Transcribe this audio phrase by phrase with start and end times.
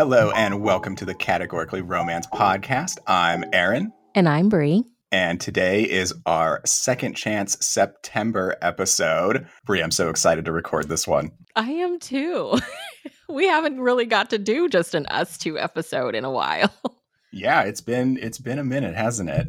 [0.00, 2.96] Hello and welcome to the Categorically Romance podcast.
[3.06, 3.92] I'm Aaron.
[4.14, 4.82] And I'm Bree.
[5.12, 9.46] And today is our second chance September episode.
[9.66, 11.32] Bree, I'm so excited to record this one.
[11.54, 12.58] I am too.
[13.28, 16.72] we haven't really got to do just an us two episode in a while.
[17.30, 19.48] yeah, it's been it's been a minute, hasn't it?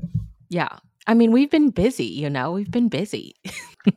[0.50, 0.80] Yeah.
[1.12, 3.36] I mean, we've been busy, you know, we've been busy.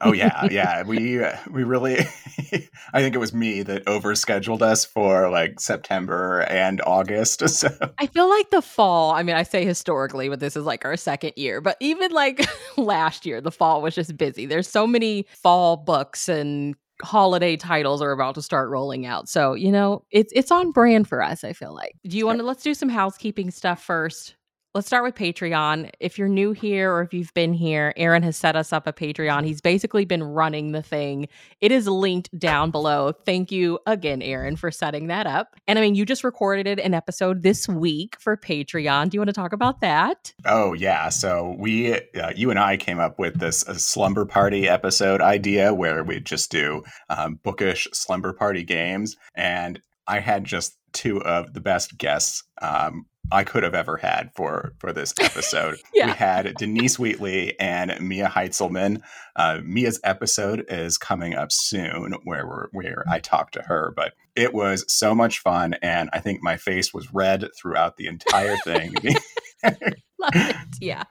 [0.00, 0.82] oh yeah, yeah.
[0.82, 1.98] We uh, we really
[2.92, 7.42] I think it was me that overscheduled us for like September and August.
[7.54, 10.84] So I feel like the fall, I mean, I say historically, but this is like
[10.84, 12.44] our second year, but even like
[12.76, 14.44] last year, the fall was just busy.
[14.44, 19.28] There's so many fall books and holiday titles are about to start rolling out.
[19.28, 21.94] So, you know, it's it's on brand for us, I feel like.
[22.08, 24.34] Do you want to let's do some housekeeping stuff first?
[24.76, 25.90] Let's start with Patreon.
[26.00, 28.92] If you're new here or if you've been here, Aaron has set us up a
[28.92, 29.44] Patreon.
[29.44, 31.28] He's basically been running the thing.
[31.60, 33.12] It is linked down below.
[33.12, 35.54] Thank you again, Aaron, for setting that up.
[35.68, 39.10] And I mean, you just recorded an episode this week for Patreon.
[39.10, 40.34] Do you want to talk about that?
[40.44, 41.08] Oh, yeah.
[41.08, 45.72] So we, uh, you and I came up with this uh, slumber party episode idea
[45.72, 49.14] where we just do um, bookish slumber party games.
[49.36, 54.30] And I had just two of the best guests um, I could have ever had
[54.34, 55.78] for for this episode.
[55.92, 56.06] yeah.
[56.06, 59.02] We had Denise Wheatley and Mia Heintzelman.
[59.36, 63.92] Uh, Mia's episode is coming up soon, where we're, where I talked to her.
[63.96, 68.06] But it was so much fun, and I think my face was red throughout the
[68.06, 68.94] entire thing.
[69.64, 70.56] Love it.
[70.80, 71.04] Yeah.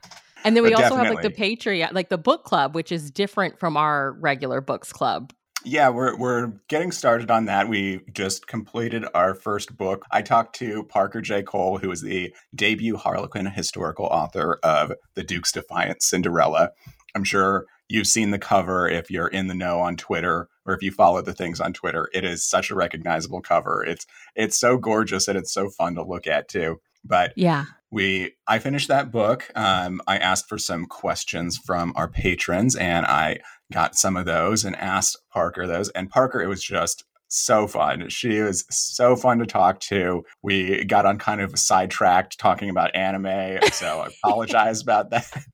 [0.44, 1.16] And then we but also definitely.
[1.16, 4.92] have like the Patreon, like the book club, which is different from our regular books
[4.92, 5.32] club
[5.64, 7.68] yeah, we're we're getting started on that.
[7.68, 10.04] We just completed our first book.
[10.10, 11.42] I talked to Parker J.
[11.42, 16.70] Cole, who is the debut Harlequin historical author of The Duke's Defiant Cinderella.
[17.14, 20.82] I'm sure you've seen the cover if you're in the know on Twitter or if
[20.82, 22.08] you follow the things on Twitter.
[22.12, 23.84] It is such a recognizable cover.
[23.84, 26.80] It's it's so gorgeous and it's so fun to look at too.
[27.04, 29.50] But yeah, we I finished that book.
[29.54, 33.38] Um, I asked for some questions from our patrons, and I
[33.72, 35.88] got some of those and asked Parker those.
[35.90, 38.08] And Parker, it was just so fun.
[38.08, 40.24] She was so fun to talk to.
[40.42, 45.44] We got on kind of sidetracked talking about anime, so I apologize about that.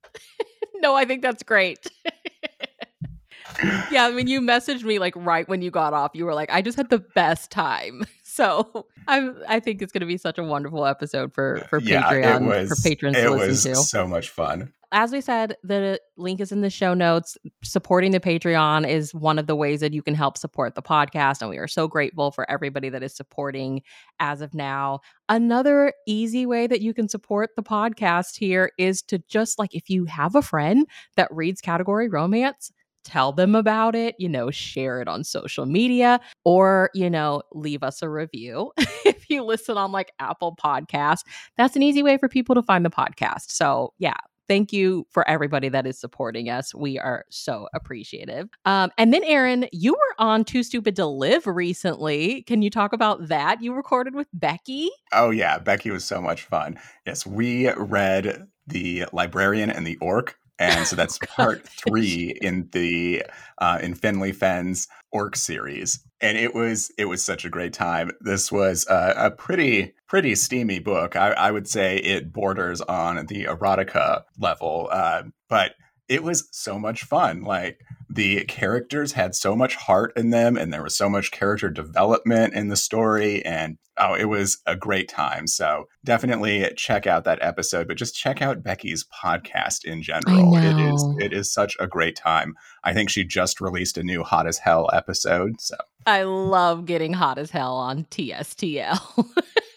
[0.76, 1.87] no, I think that's great.
[3.91, 6.12] yeah, I mean, you messaged me like right when you got off.
[6.15, 8.04] You were like, "I just had the best time."
[8.40, 11.78] So I I think it's going to be such a wonderful episode for uh, for
[11.80, 13.76] yeah, Patreon was, for patrons to listen to.
[13.76, 14.72] So much fun.
[14.92, 17.38] As we said, the link is in the show notes.
[17.62, 21.42] Supporting the Patreon is one of the ways that you can help support the podcast.
[21.42, 23.82] And we are so grateful for everybody that is supporting
[24.18, 25.00] as of now.
[25.28, 29.88] Another easy way that you can support the podcast here is to just like if
[29.88, 32.72] you have a friend that reads category romance,
[33.04, 37.82] tell them about it, you know, share it on social media, or, you know, leave
[37.82, 38.72] us a review.
[39.04, 41.24] if you listen on like Apple Podcasts,
[41.56, 43.50] that's an easy way for people to find the podcast.
[43.50, 44.16] So, yeah,
[44.50, 46.74] thank you for everybody that is supporting us.
[46.74, 48.48] We are so appreciative.
[48.64, 52.42] Um, and then, Aaron, you were on Too Stupid to Live recently.
[52.42, 53.62] Can you talk about that?
[53.62, 54.90] You recorded with Becky.
[55.12, 55.60] Oh, yeah.
[55.60, 56.80] Becky was so much fun.
[57.06, 63.25] Yes, we read The Librarian and the Orc and so that's part three in the
[63.59, 66.04] uh, in Finley Fenn's Orc series.
[66.21, 68.10] And it was it was such a great time.
[68.21, 71.16] This was a, a pretty pretty steamy book.
[71.16, 75.72] I, I, would say it borders on the erotica level, uh, but
[76.10, 77.43] it was so much fun.
[77.43, 81.71] Like the characters had so much heart in them, and there was so much character
[81.71, 85.47] development in the story, and oh, it was a great time.
[85.47, 90.56] So definitely check out that episode, but just check out Becky's podcast in general.
[90.56, 92.54] It is it is such a great time.
[92.82, 95.60] I think she just released a new hot as hell episode.
[95.60, 99.28] So I love getting hot as hell on TSTL.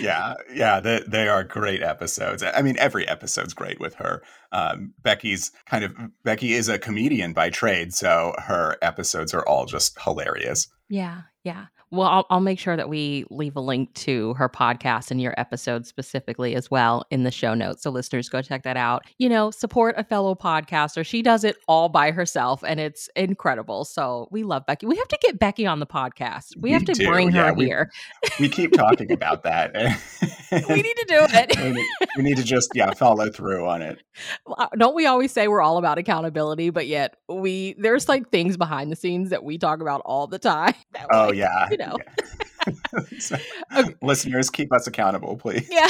[0.00, 2.42] yeah, yeah, they, they are great episodes.
[2.42, 4.22] I mean, every episode's great with her.
[4.52, 9.66] Um, Becky's kind of Becky is a comedian by trade, so her episodes are all
[9.66, 10.68] just hilarious.
[10.88, 11.66] Yeah, yeah.
[11.90, 15.34] Well, I'll, I'll, make sure that we leave a link to her podcast and your
[15.38, 17.82] episode specifically as well in the show notes.
[17.82, 19.04] So listeners, go check that out.
[19.18, 21.04] You know, support a fellow podcaster.
[21.04, 23.84] She does it all by herself and it's incredible.
[23.84, 24.86] So we love Becky.
[24.86, 26.56] We have to get Becky on the podcast.
[26.56, 27.08] We, we have to do.
[27.08, 27.90] bring yeah, her we, here.
[28.38, 29.74] we keep talking about that.
[30.68, 31.56] we need to do it.
[31.56, 31.86] we, need,
[32.16, 34.02] we need to just, yeah, follow through on it.
[34.46, 38.56] Uh, don't we always say we're all about accountability, but yet we, there's like things
[38.56, 40.74] behind the scenes that we talk about all the time.
[41.12, 41.96] oh, like, yeah you know.
[42.66, 43.00] Yeah.
[43.18, 43.36] so,
[43.76, 43.94] okay.
[44.02, 45.68] Listeners, keep us accountable, please.
[45.70, 45.88] Yeah.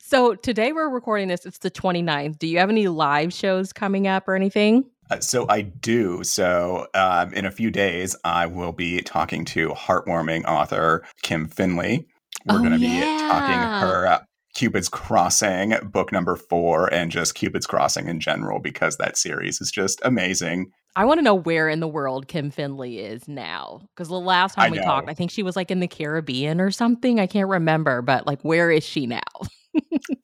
[0.00, 1.46] so today we're recording this.
[1.46, 2.38] It's the 29th.
[2.38, 4.84] Do you have any live shows coming up or anything?
[5.10, 6.22] Uh, so I do.
[6.22, 12.06] So um, in a few days, I will be talking to heartwarming author Kim Findlay.
[12.46, 13.28] We're Oh, going to be yeah.
[13.30, 14.18] talking her uh,
[14.54, 19.70] Cupid's Crossing book number four and just Cupid's Crossing in general because that series is
[19.70, 20.70] just amazing.
[20.96, 23.80] I want to know where in the world Kim Findlay is now.
[23.94, 25.08] Because the last I time we talked.
[25.08, 27.20] I think she was like in the Caribbean or something.
[27.20, 29.20] I can't remember, but like, where is she now?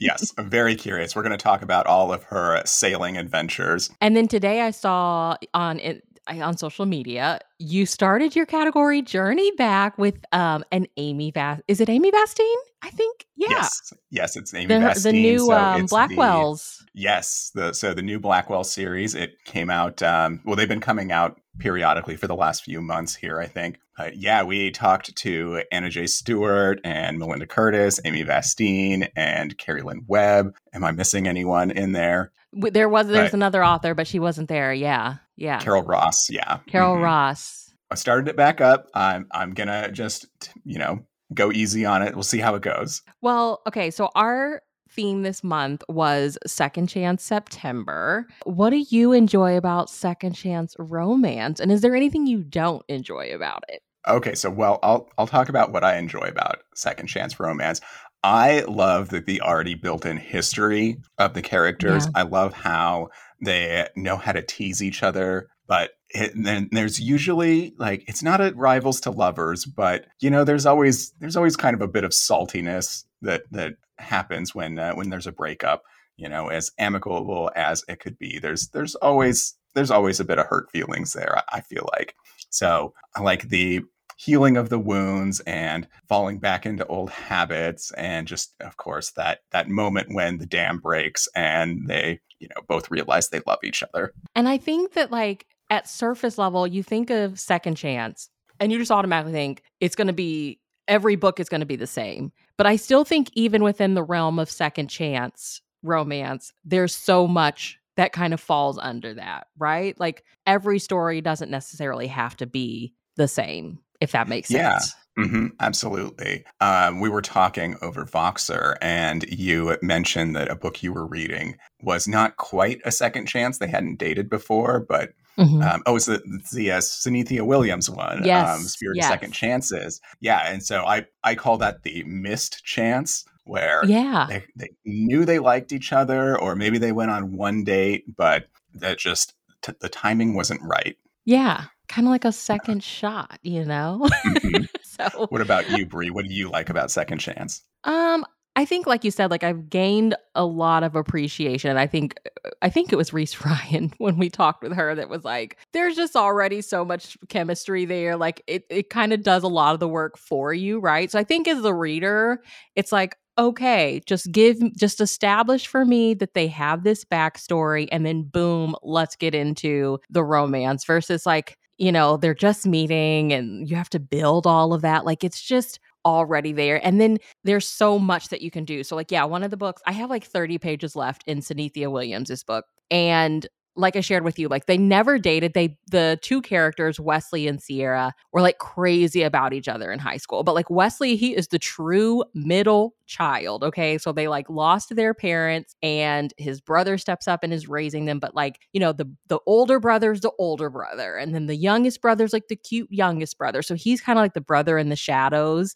[0.01, 1.15] yes, I'm very curious.
[1.15, 3.91] We're going to talk about all of her sailing adventures.
[4.01, 9.01] And then today I saw on it I- on social media you started your category
[9.03, 11.63] journey back with um an Amy Vast.
[11.69, 12.57] Is it Amy Vastine?
[12.83, 13.49] I think yeah.
[13.51, 15.03] Yes, yes, it's Amy The, Vastine.
[15.03, 16.77] the new so um, it's the- Blackwells.
[16.95, 20.03] Yes, the so the new Blackwell series it came out.
[20.03, 23.79] Um, well, they've been coming out periodically for the last few months here, I think.
[23.97, 26.07] But yeah, we talked to Anna J.
[26.07, 30.55] Stewart and Melinda Curtis, Amy Vastine, and Cari Lynn Webb.
[30.75, 32.33] Am I missing anyone in there?
[32.53, 33.33] There was there's Right.
[33.35, 34.73] another author, but she wasn't there.
[34.73, 35.59] Yeah, yeah.
[35.61, 36.31] Carol Ross.
[36.31, 37.03] Yeah, Carol Mhm.
[37.03, 37.73] Ross.
[37.91, 38.87] I started it back up.
[38.95, 40.27] I'm I'm gonna just
[40.65, 41.01] you know
[41.35, 42.15] go easy on it.
[42.15, 43.03] We'll see how it goes.
[43.21, 48.27] Well, okay, so our theme this month was Second Chance September.
[48.45, 51.61] What do you enjoy about Second Chance romance?
[51.61, 53.83] And is there anything you don't enjoy about it?
[54.09, 57.81] Okay, so well, I'll I'll talk about what I enjoy about Second Chance Romance.
[58.23, 62.07] I love that the already built-in history of the characters.
[62.07, 62.13] Yeah.
[62.17, 63.11] I love how
[63.41, 68.41] they know how to tease each other, but it, then there's usually like it's not
[68.41, 72.05] a rivals to lovers, but you know, there's always there's always kind of a bit
[72.05, 75.83] of saltiness that that happens when uh, when there's a breakup.
[76.17, 80.39] You know, as amicable as it could be, there's there's always there's always a bit
[80.39, 81.37] of hurt feelings there.
[81.37, 82.15] I I feel like
[82.49, 82.95] so.
[83.15, 83.83] I like the
[84.17, 89.41] healing of the wounds and falling back into old habits and just of course that
[89.51, 93.83] that moment when the dam breaks and they you know both realize they love each
[93.83, 98.29] other And I think that, like, at surface level, you think of Second Chance
[98.61, 101.77] and you just automatically think it's going to be every book is going to be
[101.77, 102.33] the same.
[102.57, 107.79] But I still think, even within the realm of Second Chance romance, there's so much
[107.97, 109.99] that kind of falls under that, right?
[109.99, 114.79] Like, every story doesn't necessarily have to be the same, if that makes Yeah.
[114.79, 114.95] sense.
[115.17, 120.93] hmm absolutely um, we were talking over voxer and you mentioned that a book you
[120.93, 125.63] were reading was not quite a second chance they hadn't dated before but Mhm.
[125.71, 126.23] um, oh it's the,
[126.55, 129.05] the uh, Synithia Williams one Yes, um, Spirit yes.
[129.07, 134.27] of Second Chances yeah and so I I call that the missed chance where yeah.
[134.29, 138.47] they, they knew they liked each other or maybe they went on one date but
[138.75, 140.97] that just t- the timing wasn't right
[141.27, 141.65] Yeah.
[141.97, 144.07] Kind of like a second shot, you know?
[144.27, 144.69] Mhm.
[144.83, 148.23] so, what about you Bree what do you like about second chance um,
[148.55, 151.79] I think, like you said, like I've gained a lot of appreciation.
[151.79, 152.15] I think,
[152.61, 155.97] I think it was Reese Ryan when we talked with her that was like, "There's
[155.97, 158.15] just already so much chemistry there.
[158.19, 161.19] Like it, it kind of does a lot of the work for you, right?" So
[161.19, 162.43] I think as the reader,
[162.75, 168.05] it's like, okay, just give, just establish for me that they have this backstory, and
[168.05, 170.85] then boom, let's get into the romance.
[170.85, 175.05] Versus like, you know, they're just meeting, and you have to build all of that.
[175.05, 176.85] Like it's just already there.
[176.87, 178.85] And then there's so much that you can do.
[178.85, 181.91] So, like, yeah, one of the books, I have like 30 pages left in Synithia
[181.91, 182.65] Williams' book.
[182.91, 183.47] And
[183.77, 185.55] like I shared with you, like they never dated.
[185.55, 190.17] They the two characters, Wesley and Sierra, were like crazy about each other in high
[190.17, 190.43] school.
[190.43, 193.63] But like Wesley, he is the true middle child.
[193.63, 193.99] Okay.
[193.99, 198.19] So they like lost their parents and his brother steps up and is raising them.
[198.19, 201.17] But like, you know, the the older brother's the older brother.
[201.17, 203.63] And then the youngest brother's like the cute youngest brother.
[203.63, 205.75] So he's kind of like the brother in the shadows.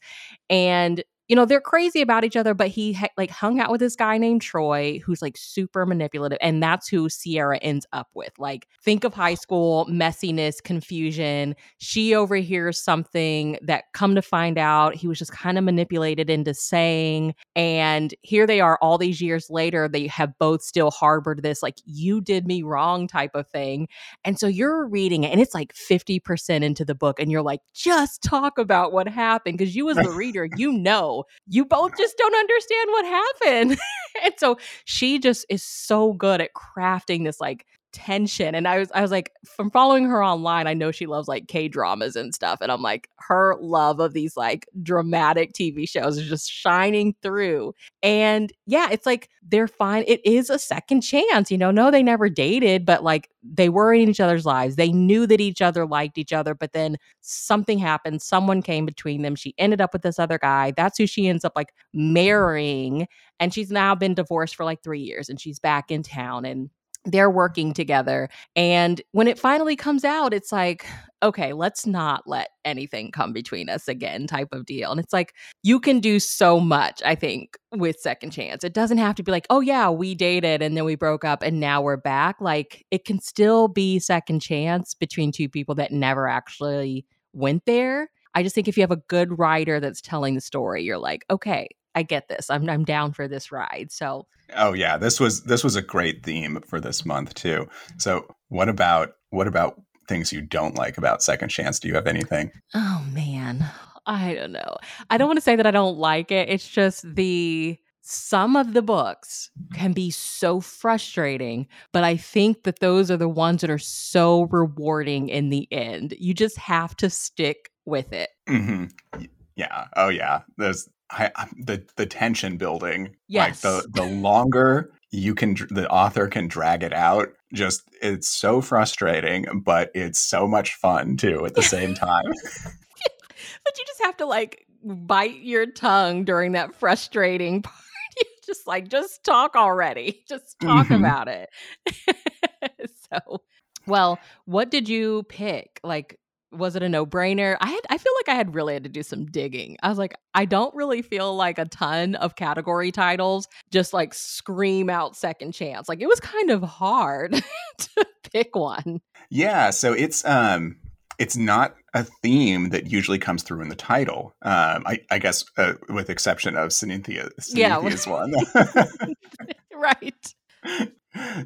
[0.49, 3.79] And you know they're crazy about each other but he ha- like hung out with
[3.79, 8.33] this guy named troy who's like super manipulative and that's who sierra ends up with.
[8.39, 11.55] Like think of high school messiness confusion.
[11.79, 16.53] She overhears something that come to find out he was just kind of manipulated into
[16.53, 21.63] saying and here they are all these years later they have both still harbored this
[21.63, 23.87] like you did me wrong type of thing.
[24.25, 27.61] And so you're reading it and it's like 50% into the book and you're like
[27.73, 32.17] just talk about what happened because you as the reader you know you both just
[32.19, 33.79] don't understand what happened.
[34.25, 38.90] and so she just is so good at crafting this like tension and i was
[38.94, 42.35] i was like from following her online i know she loves like k dramas and
[42.35, 47.14] stuff and i'm like her love of these like dramatic tv shows is just shining
[47.23, 51.70] through and yeah it's like they're fine it is a second chance you know?
[51.70, 55.40] No they never dated but like they were in each other's lives they knew that
[55.40, 59.80] each other liked each other but then something happened someone came between them she ended
[59.80, 63.09] up with this other guy that's who she ends up like marrying
[63.40, 66.70] and she's now been divorced for like 3 years and she's back in town and
[67.04, 68.28] they're working together.
[68.57, 70.87] And when it finally comes out, it's like,
[71.23, 74.90] okay, let's not let anything come between us again, type of deal.
[74.90, 78.64] And it's like, you can do so much, I think, with Second Chance.
[78.64, 81.42] It doesn't have to be like, oh, yeah, we dated and then we broke up
[81.42, 82.37] and now we're back.
[82.40, 88.11] Like, it can still be Second Chance between two people that never actually went there.
[88.35, 91.25] I just think if you have a good writer that's telling the story, you're like,
[91.30, 92.50] okay, I get this.
[92.50, 93.88] I'm I'm down for this ride.
[93.90, 97.68] So Oh yeah, this was this was a great theme for this month too.
[97.99, 101.80] So what about what about things you don't like about Second Chance?
[101.80, 102.50] Do you have anything?
[102.75, 103.64] Oh man.
[104.06, 104.76] I don't know.
[105.11, 106.49] I don't want to say that I don't like it.
[106.49, 112.80] It's just the some of the books can be so frustrating, but I think that
[112.80, 116.14] those are the ones that are so rewarding in the end.
[116.18, 118.30] You just have to stick with it.
[118.49, 119.25] Mm-hmm.
[119.54, 119.87] Yeah.
[119.97, 120.40] Oh yeah.
[120.56, 123.17] There's I, the the tension building.
[123.29, 123.64] Yes.
[123.64, 128.61] Like the the longer you can the author can drag it out just it's so
[128.61, 134.17] frustrating but it's so much fun too at the same time but you just have
[134.17, 137.75] to like bite your tongue during that frustrating part
[138.17, 141.05] you just like just talk already just talk mm-hmm.
[141.05, 141.50] about it
[143.12, 143.40] so
[143.87, 146.20] well what did you pick like
[146.52, 147.57] was it a no-brainer?
[147.61, 149.76] I had I feel like I had really had to do some digging.
[149.83, 154.14] I was like, I don't really feel like a ton of category titles just like
[154.14, 155.88] scream out second chance.
[155.88, 157.33] Like it was kind of hard
[157.78, 159.00] to pick one.
[159.30, 160.76] Yeah, so it's um
[161.21, 164.35] it's not a theme that usually comes through in the title.
[164.40, 168.11] Um, I, I guess, uh, with exception of Synithia, Synithia's yeah.
[168.11, 168.33] one.
[169.75, 170.35] right.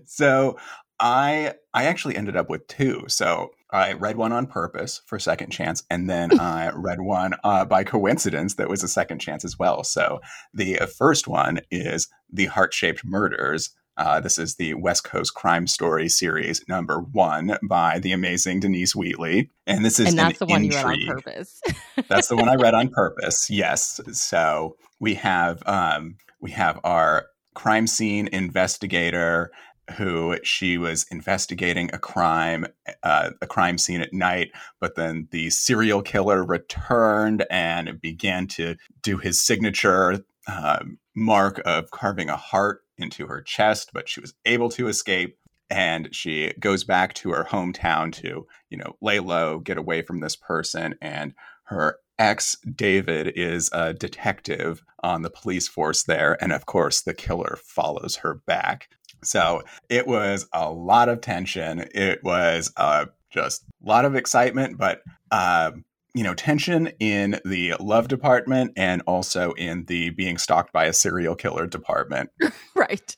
[0.04, 0.58] So
[1.00, 3.04] I I actually ended up with two.
[3.08, 7.64] So I read one on purpose for second chance, and then I read one uh,
[7.64, 9.83] by coincidence that was a second chance as well.
[9.83, 10.21] So
[10.54, 13.71] the first one is the Heart Shaped Murders.
[13.97, 18.95] Uh, this is the West Coast Crime Story series number one by the amazing Denise
[18.95, 21.00] Wheatley, and this is and that's the one intrigue.
[21.00, 21.61] you read on purpose.
[22.09, 23.50] that's the one I read on purpose.
[23.50, 24.00] Yes.
[24.12, 29.50] So we have um, we have our crime scene investigator
[29.93, 32.67] who she was investigating a crime,
[33.03, 34.50] uh, a crime scene at night,
[34.81, 41.91] but then the serial killer returned and began to do his signature uh, mark of
[41.91, 45.38] carving a heart into her chest, but she was able to escape.
[45.71, 50.21] And she goes back to her hometown to, you know, lay low, get away from
[50.21, 50.95] this person.
[51.00, 56.37] And her ex, David, is a detective on the police force there.
[56.43, 58.88] And of course, the killer follows her back.
[59.26, 61.87] So it was a lot of tension.
[61.95, 65.73] It was uh, just a lot of excitement, but uh,
[66.14, 70.93] you know, tension in the love department and also in the being stalked by a
[70.93, 72.31] serial killer department.
[72.76, 73.16] right.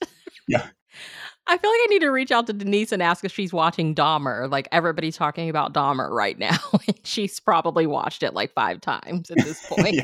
[0.49, 0.67] Yeah.
[1.49, 3.95] I feel like I need to reach out to Denise and ask if she's watching
[3.95, 4.51] Dahmer.
[4.51, 6.59] Like everybody's talking about Dahmer right now.
[7.05, 10.03] she's probably watched it like five times at this point.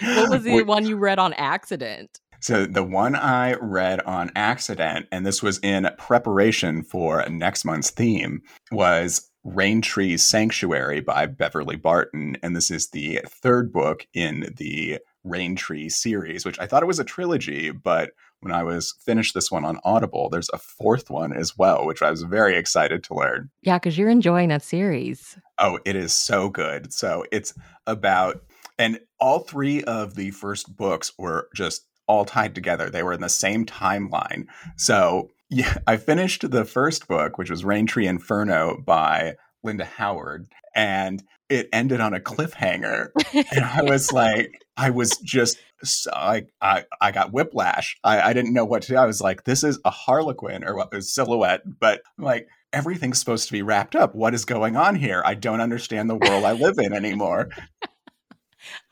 [0.00, 2.20] what was the one you read on accident?
[2.40, 7.90] So the one I read on accident, and this was in preparation for next month's
[7.90, 8.42] theme,
[8.72, 12.36] was Raintree Sanctuary by Beverly Barton.
[12.42, 16.98] And this is the third book in the Raintree series, which I thought it was
[16.98, 21.32] a trilogy, but when I was finished this one on Audible, there's a fourth one
[21.34, 23.50] as well, which I was very excited to learn.
[23.62, 25.38] Yeah, because you're enjoying that series.
[25.58, 26.92] Oh, it is so good.
[26.92, 27.52] So it's
[27.86, 28.42] about,
[28.78, 32.90] and all three of the first books were just all tied together.
[32.90, 34.46] They were in the same timeline.
[34.76, 41.22] So yeah, I finished the first book, which was Raintree Inferno by Linda Howard, and
[41.48, 43.10] it ended on a cliffhanger.
[43.32, 45.56] and I was like, I was just
[46.12, 47.96] like, I, I got whiplash.
[48.02, 48.96] I, I didn't know what to do.
[48.96, 53.20] I was like, this is a Harlequin or what was silhouette, but I'm like, everything's
[53.20, 54.16] supposed to be wrapped up.
[54.16, 55.22] What is going on here?
[55.24, 57.50] I don't understand the world I live in anymore.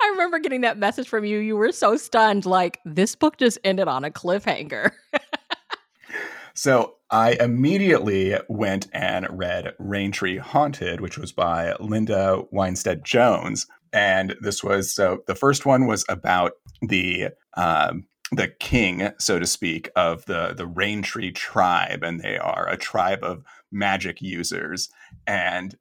[0.00, 1.38] I remember getting that message from you.
[1.38, 4.92] You were so stunned, like, this book just ended on a cliffhanger.
[6.54, 13.66] so I immediately went and read Raintree Haunted, which was by Linda Winstead Jones.
[13.92, 19.46] And this was so the first one was about the um, the king, so to
[19.46, 24.90] speak, of the the Raintree tribe, and they are a tribe of magic users.
[25.26, 25.74] And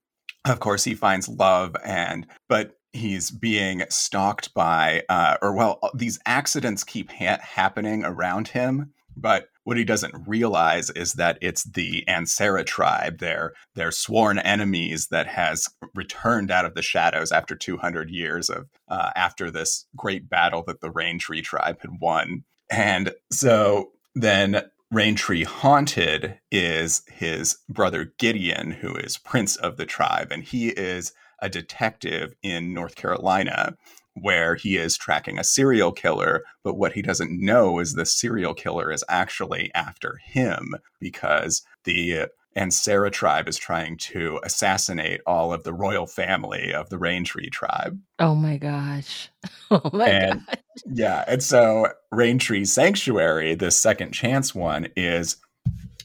[0.45, 5.89] of course, he finds love, and but he's being stalked by, uh, or well, uh,
[5.93, 8.93] these accidents keep ha- happening around him.
[9.15, 15.07] But what he doesn't realize is that it's the Ansara tribe, their their sworn enemies,
[15.07, 20.29] that has returned out of the shadows after 200 years of uh, after this great
[20.29, 22.43] battle that the Raintree tribe had won.
[22.69, 30.31] And so then Raintree Haunted is his brother Gideon, who is prince of the tribe,
[30.31, 31.11] and he is
[31.41, 33.75] a detective in North Carolina
[34.13, 36.43] where he is tracking a serial killer.
[36.63, 42.27] But what he doesn't know is the serial killer is actually after him because the
[42.57, 47.99] Ansara tribe is trying to assassinate all of the royal family of the Raintree tribe.
[48.19, 49.29] Oh my gosh.
[49.69, 50.55] Oh my and, gosh.
[50.85, 51.25] Yeah.
[51.27, 55.35] And so Raintree Sanctuary, the second chance one, is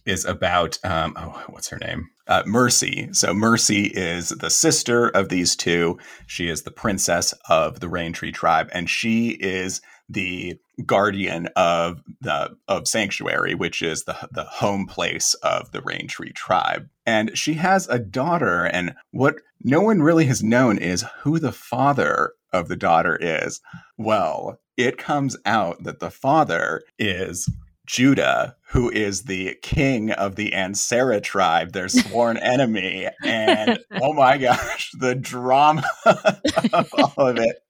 [0.04, 2.10] is about um, oh, what's her name?
[2.28, 3.08] Uh, Mercy.
[3.12, 5.98] So Mercy is the sister of these two.
[6.26, 12.56] She is the princess of the Raintree tribe, and she is the guardian of the
[12.68, 16.88] of Sanctuary, which is the the home place of the Raintree tribe.
[17.06, 21.52] And she has a daughter, and what no one really has known is who the
[21.52, 23.60] father of the daughter is.
[23.96, 27.50] Well, it comes out that the father is
[27.86, 33.08] Judah, who is the king of the Ansara tribe, their sworn enemy.
[33.24, 37.62] And oh my gosh, the drama of all of it.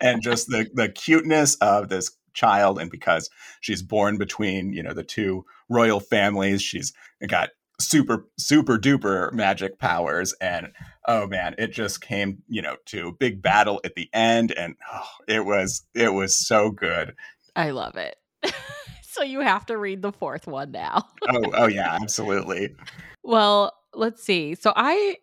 [0.00, 2.78] And just the, the cuteness of this child.
[2.78, 3.28] And because
[3.60, 6.92] she's born between, you know, the two royal families, she's
[7.26, 10.32] got super, super duper magic powers.
[10.40, 10.72] And
[11.06, 14.52] oh man, it just came, you know, to a big battle at the end.
[14.52, 17.14] And oh, it was, it was so good.
[17.54, 18.16] I love it
[19.14, 21.06] so you have to read the fourth one now.
[21.28, 22.74] oh, oh yeah, absolutely.
[23.22, 24.54] Well, let's see.
[24.54, 25.18] So I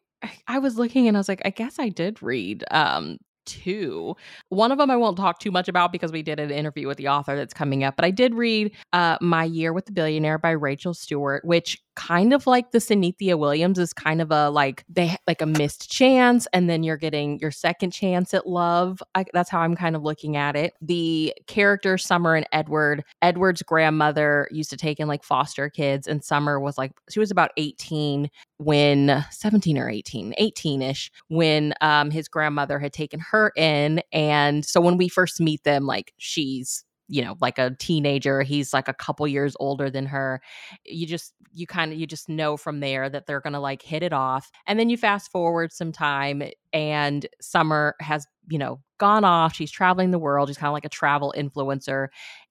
[0.47, 4.15] I was looking and I was like, I guess I did read um two.
[4.49, 6.97] One of them I won't talk too much about because we did an interview with
[6.97, 10.37] the author that's coming up, but I did read uh, My Year with the Billionaire
[10.37, 14.85] by Rachael Stewart, which kind of like the Synithia Williams is kind of a like
[14.87, 19.03] they like a missed chance and then you're getting your second chance at love.
[19.15, 20.73] I, that's how I'm kind of looking at it.
[20.81, 26.23] The character Summer and Edward, Edward's grandmother used to take in like foster kids and
[26.23, 28.29] Summer was like she was about 18
[28.59, 34.79] when 17 or 18, 18ish when um his grandmother had taken her in and so
[34.79, 38.93] when we first meet them like she's you know like a teenager he's like a
[38.93, 40.39] couple years older than her
[40.85, 44.03] you just you kind of you just know from there that they're gonna like hit
[44.03, 49.23] it off and then you fast forward some time and summer has you know gone
[49.23, 52.07] off she's traveling the world she's kind of like a travel influencer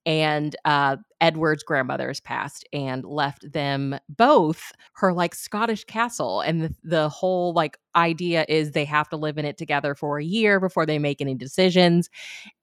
[0.06, 6.40] and uh, Edward's grandmother has passed and left them both her like Scottish castle.
[6.40, 10.18] And the, the whole like idea is they have to live in it together for
[10.18, 12.08] a year before they make any decisions.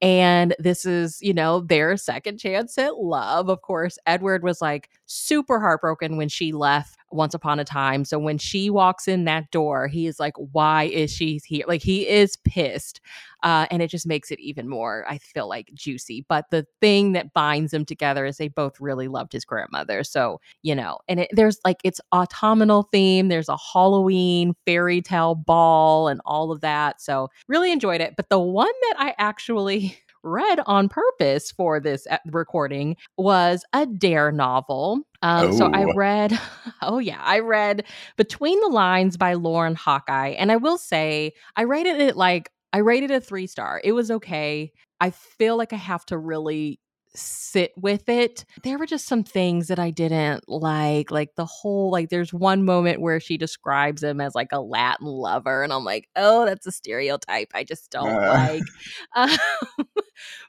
[0.02, 3.50] And this is, you know, their second chance at love.
[3.50, 8.06] Of course, Edward was like super heartbroken when she left once upon a time.
[8.06, 11.66] So when she walks in that door, he is like, why is she here?
[11.68, 13.02] Like he is pissed.
[13.44, 16.26] Uh, and it just makes it even more, I feel like, juicy.
[16.28, 20.04] But the thing that binds them together is they both really loved his grandmother.
[20.04, 25.36] So, you know, and it, there's like it's autumnal theme, there's a Halloween fairy tale
[25.36, 27.02] ball and all of that.
[27.02, 28.16] So, really enjoyed it.
[28.16, 34.32] But the one that I actually read on purpose for this recording was a dare
[34.32, 35.02] novel.
[35.22, 35.58] Um, oh.
[35.58, 36.38] So I read,
[36.82, 37.86] oh yeah, I read
[38.18, 40.30] Between the Lines by Lauren Hawkeye.
[40.30, 43.80] And I will say, I rated it like, I rated a three star.
[43.84, 44.74] It was okay.
[45.00, 46.80] I feel like I have to really
[47.16, 48.46] sit with it.
[48.64, 52.66] There were just some things that I didn't like, like the whole like there's one
[52.66, 56.68] moment where she describes him as like a Latin lover and I'm like, "Oh, that's
[56.68, 58.34] a stereotype I just don't uh.
[58.34, 58.64] like."
[59.16, 59.30] Um,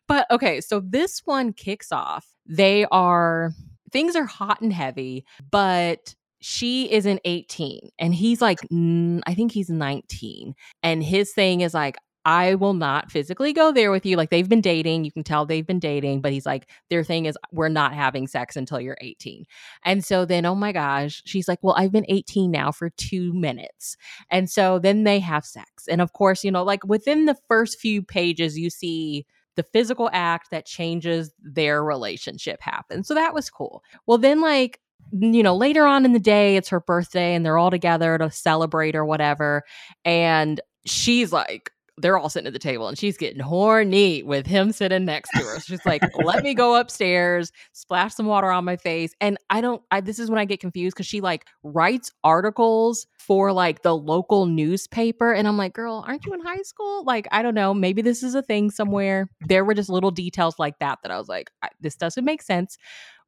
[0.09, 2.27] but okay, so this one kicks off.
[2.47, 3.53] They are
[3.93, 9.71] things are hot and heavy, but she isn't 18 and he's like I think he's
[9.71, 14.17] 19 and his thing is like I will not physically go there with you.
[14.17, 15.05] Like they've been dating.
[15.05, 18.27] You can tell they've been dating, but he's like, their thing is, we're not having
[18.27, 19.45] sex until you're 18.
[19.85, 23.33] And so then, oh my gosh, she's like, well, I've been 18 now for two
[23.33, 23.97] minutes.
[24.29, 25.87] And so then they have sex.
[25.89, 30.11] And of course, you know, like within the first few pages, you see the physical
[30.13, 33.05] act that changes their relationship happen.
[33.05, 33.85] So that was cool.
[34.05, 34.81] Well, then, like,
[35.13, 38.33] you know, later on in the day, it's her birthday and they're all together to
[38.33, 39.63] celebrate or whatever.
[40.05, 44.73] And she's like, they're all sitting at the table and she's getting horny with him
[44.73, 45.61] sitting next to her.
[45.61, 49.13] She's like, let me go upstairs, splash some water on my face.
[49.21, 53.07] And I don't, I, this is when I get confused because she like writes articles
[53.19, 55.33] for like the local newspaper.
[55.33, 57.05] And I'm like, girl, aren't you in high school?
[57.05, 57.73] Like, I don't know.
[57.73, 59.29] Maybe this is a thing somewhere.
[59.47, 62.77] There were just little details like that that I was like, this doesn't make sense.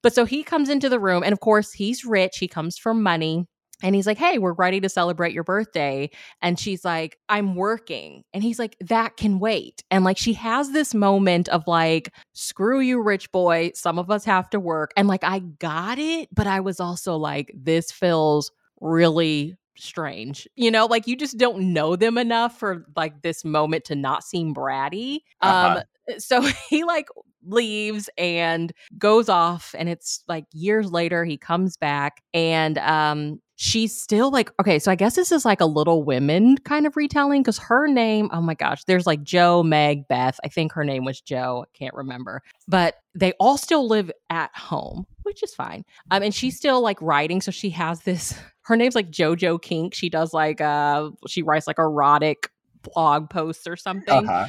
[0.03, 2.39] But so he comes into the room and of course he's rich.
[2.39, 3.47] He comes from money
[3.83, 6.11] and he's like, Hey, we're ready to celebrate your birthday.
[6.43, 8.25] And she's like, I'm working.
[8.33, 9.83] And he's like, That can wait.
[9.91, 13.73] And like, she has this moment of like, Screw you, rich boy.
[13.75, 14.93] Some of us have to work.
[14.97, 16.29] And like, I got it.
[16.35, 20.49] But I was also like, This feels really strange.
[20.57, 24.25] You know, like you just don't know them enough for like this moment to not
[24.25, 25.21] seem bratty.
[25.41, 25.79] Uh-huh.
[25.79, 27.09] Um so he like
[27.47, 34.01] leaves and goes off and it's like years later he comes back and um she's
[34.01, 37.43] still like okay so i guess this is like a little women kind of retelling
[37.43, 41.05] because her name oh my gosh there's like joe meg beth i think her name
[41.05, 45.85] was joe i can't remember but they all still live at home which is fine
[46.13, 49.93] um and she's still like writing so she has this her name's like jojo kink
[49.93, 52.51] she does like uh she writes like erotic
[52.95, 54.47] blog posts or something, uh-huh.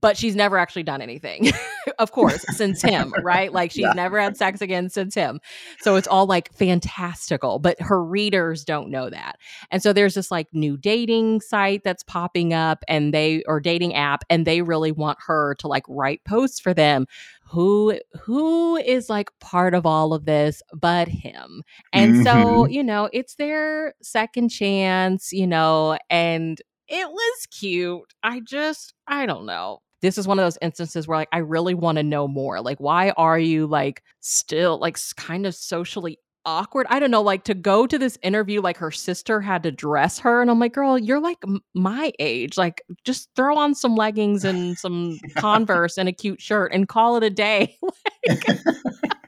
[0.00, 1.50] but she's never actually done anything,
[1.98, 3.52] of course, since him, right?
[3.52, 3.92] Like she's yeah.
[3.92, 5.40] never had sex again since him.
[5.80, 9.38] So it's all like fantastical, but her readers don't know that.
[9.70, 13.94] And so there's this like new dating site that's popping up and they, or dating
[13.94, 17.06] app, and they really want her to like write posts for them
[17.50, 22.22] who who is like part of all of this but him and mm-hmm.
[22.22, 28.12] so you know it's their second chance you know and it was cute.
[28.22, 29.80] I just, I don't know.
[30.02, 32.60] This is one of those instances where like I really want to know more.
[32.60, 36.86] Like why are you like still like kind of socially awkward.
[36.90, 40.18] I don't know, like to go to this interview, like her sister had to dress
[40.20, 40.40] her.
[40.40, 42.56] And I'm like, girl, you're like m- my age.
[42.56, 47.16] Like, just throw on some leggings and some Converse and a cute shirt and call
[47.16, 47.76] it a day.
[48.28, 48.46] like,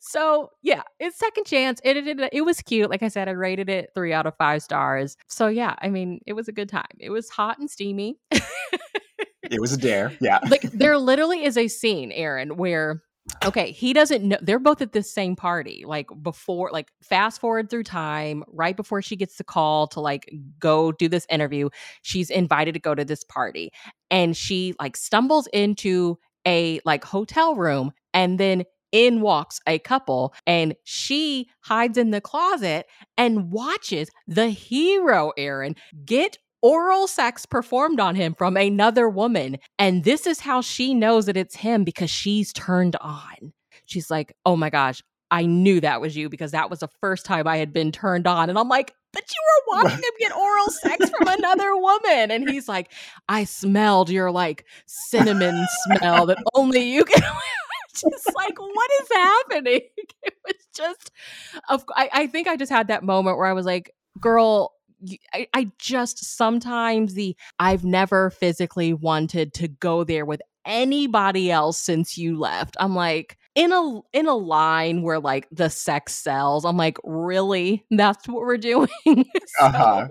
[0.00, 1.80] so yeah, it's second chance.
[1.84, 2.90] It, it, it, it was cute.
[2.90, 5.16] Like I said, I rated it three out of five stars.
[5.28, 6.84] So yeah, I mean, it was a good time.
[6.98, 8.18] It was hot and steamy.
[8.30, 10.12] it was a dare.
[10.20, 10.38] Yeah.
[10.48, 13.02] like there literally is a scene, Aaron, where
[13.44, 17.70] okay he doesn't know they're both at this same party like before like fast forward
[17.70, 21.68] through time right before she gets the call to like go do this interview
[22.02, 23.70] she's invited to go to this party
[24.10, 30.34] and she like stumbles into a like hotel room and then in walks a couple
[30.46, 35.74] and she hides in the closet and watches the hero Aaron
[36.04, 41.26] get oral sex performed on him from another woman and this is how she knows
[41.26, 43.52] that it's him because she's turned on
[43.86, 45.02] she's like oh my gosh
[45.32, 48.26] I knew that was you because that was the first time I had been turned
[48.26, 48.50] on.
[48.50, 52.30] And I'm like, but you were watching him get oral sex from another woman.
[52.30, 52.92] And he's like,
[53.30, 57.22] I smelled your like cinnamon smell that only you can
[58.00, 59.80] just like, what is happening?
[60.24, 61.10] It was just,
[61.68, 64.72] of, I, I think I just had that moment where I was like, girl,
[65.34, 71.78] I, I just sometimes the I've never physically wanted to go there with anybody else
[71.78, 72.76] since you left.
[72.78, 77.84] I'm like, in a in a line where like the sex sells i'm like really?
[77.90, 78.88] That's what we're doing?
[79.60, 80.08] Uh-huh.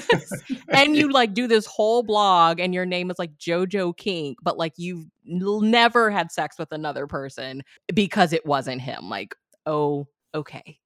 [0.68, 4.58] and you like do this whole blog and your name is like jojo kink but
[4.58, 7.62] like you've never had sex with another person
[7.94, 10.78] because it wasn't him like oh okay.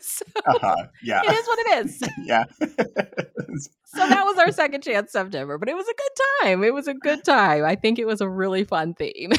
[0.00, 0.86] So uh-huh.
[1.02, 1.20] yeah.
[1.24, 2.02] it is what it is.
[2.24, 2.44] Yeah.
[3.84, 6.64] So that was our second chance september but it was a good time.
[6.64, 7.64] It was a good time.
[7.64, 9.32] I think it was a really fun theme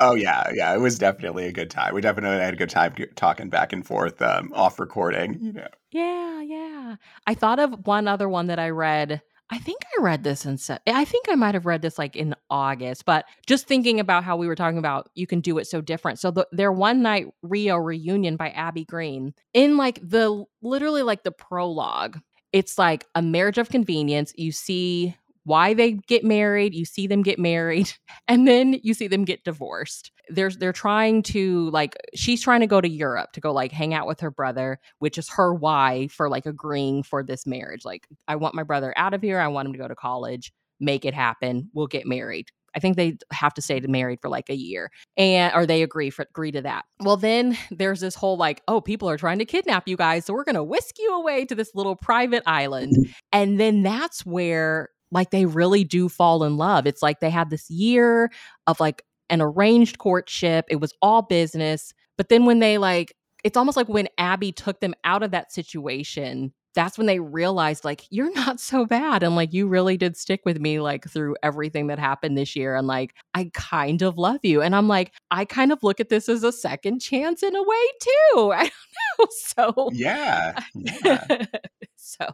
[0.00, 0.74] Oh yeah, yeah.
[0.74, 1.94] It was definitely a good time.
[1.94, 5.38] We definitely had a good time talking back and forth um, off recording.
[5.40, 5.68] You know.
[5.90, 6.96] Yeah, yeah.
[7.26, 9.22] I thought of one other one that I read.
[9.50, 10.58] I think I read this in.
[10.86, 13.06] I think I might have read this like in August.
[13.06, 16.18] But just thinking about how we were talking about, you can do it so different.
[16.18, 21.22] So the, their one night Rio reunion by Abby Green in like the literally like
[21.22, 22.18] the prologue.
[22.52, 24.32] It's like a marriage of convenience.
[24.36, 27.92] You see why they get married, you see them get married,
[28.28, 30.12] and then you see them get divorced.
[30.28, 33.94] There's they're trying to like she's trying to go to Europe to go like hang
[33.94, 37.84] out with her brother, which is her why for like agreeing for this marriage.
[37.84, 40.52] Like I want my brother out of here, I want him to go to college,
[40.80, 42.48] make it happen, we'll get married.
[42.74, 46.10] I think they have to stay married for like a year, and or they agree
[46.10, 46.84] for agree to that.
[47.00, 50.34] Well, then there's this whole like, oh, people are trying to kidnap you guys, so
[50.34, 53.10] we're gonna whisk you away to this little private island, mm-hmm.
[53.32, 56.86] and then that's where like they really do fall in love.
[56.86, 58.30] It's like they had this year
[58.66, 60.66] of like an arranged courtship.
[60.68, 61.92] It was all business.
[62.16, 65.52] But then when they like, it's almost like when Abby took them out of that
[65.52, 70.16] situation, that's when they realized like you're not so bad and like you really did
[70.16, 74.16] stick with me like through everything that happened this year and like I kind of
[74.18, 77.42] love you and I'm like I kind of look at this as a second chance
[77.42, 78.52] in a way too.
[78.54, 78.70] I
[79.18, 79.26] don't know.
[79.30, 80.60] So Yeah.
[80.74, 81.46] yeah.
[82.00, 82.26] so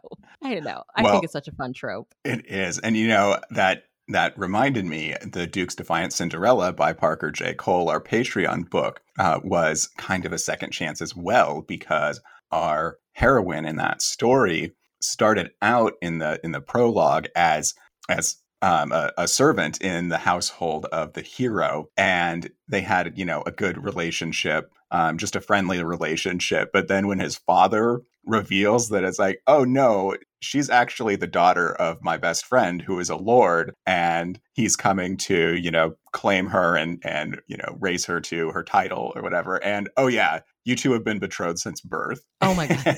[0.43, 0.85] I don't know.
[0.95, 2.15] I well, think it's such a fun trope.
[2.25, 2.79] It is.
[2.79, 7.55] And you know, that that reminded me the Duke's Defiant Cinderella by Parker J.
[7.55, 12.99] Cole, our Patreon book, uh, was kind of a second chance as well because our
[13.13, 17.75] heroine in that story started out in the in the prologue as
[18.11, 23.25] as um, a, a, servant in the household of the hero, and they had you
[23.25, 26.71] know a good relationship, um, just a friendly relationship.
[26.73, 31.75] But then when his father reveals that it's like, oh no, she's actually the daughter
[31.75, 36.47] of my best friend who is a lord, and he's coming to you know claim
[36.47, 39.63] her and and you know raise her to her title or whatever.
[39.63, 42.25] And oh yeah, you two have been betrothed since birth.
[42.41, 42.85] Oh my god.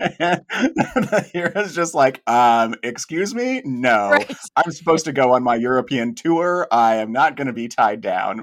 [0.00, 3.62] and, the hero's just like, um, excuse me?
[3.64, 3.98] No.
[4.18, 4.36] Right.
[4.56, 6.66] I'm supposed to go on my European tour.
[6.70, 8.42] I am not gonna be tied down.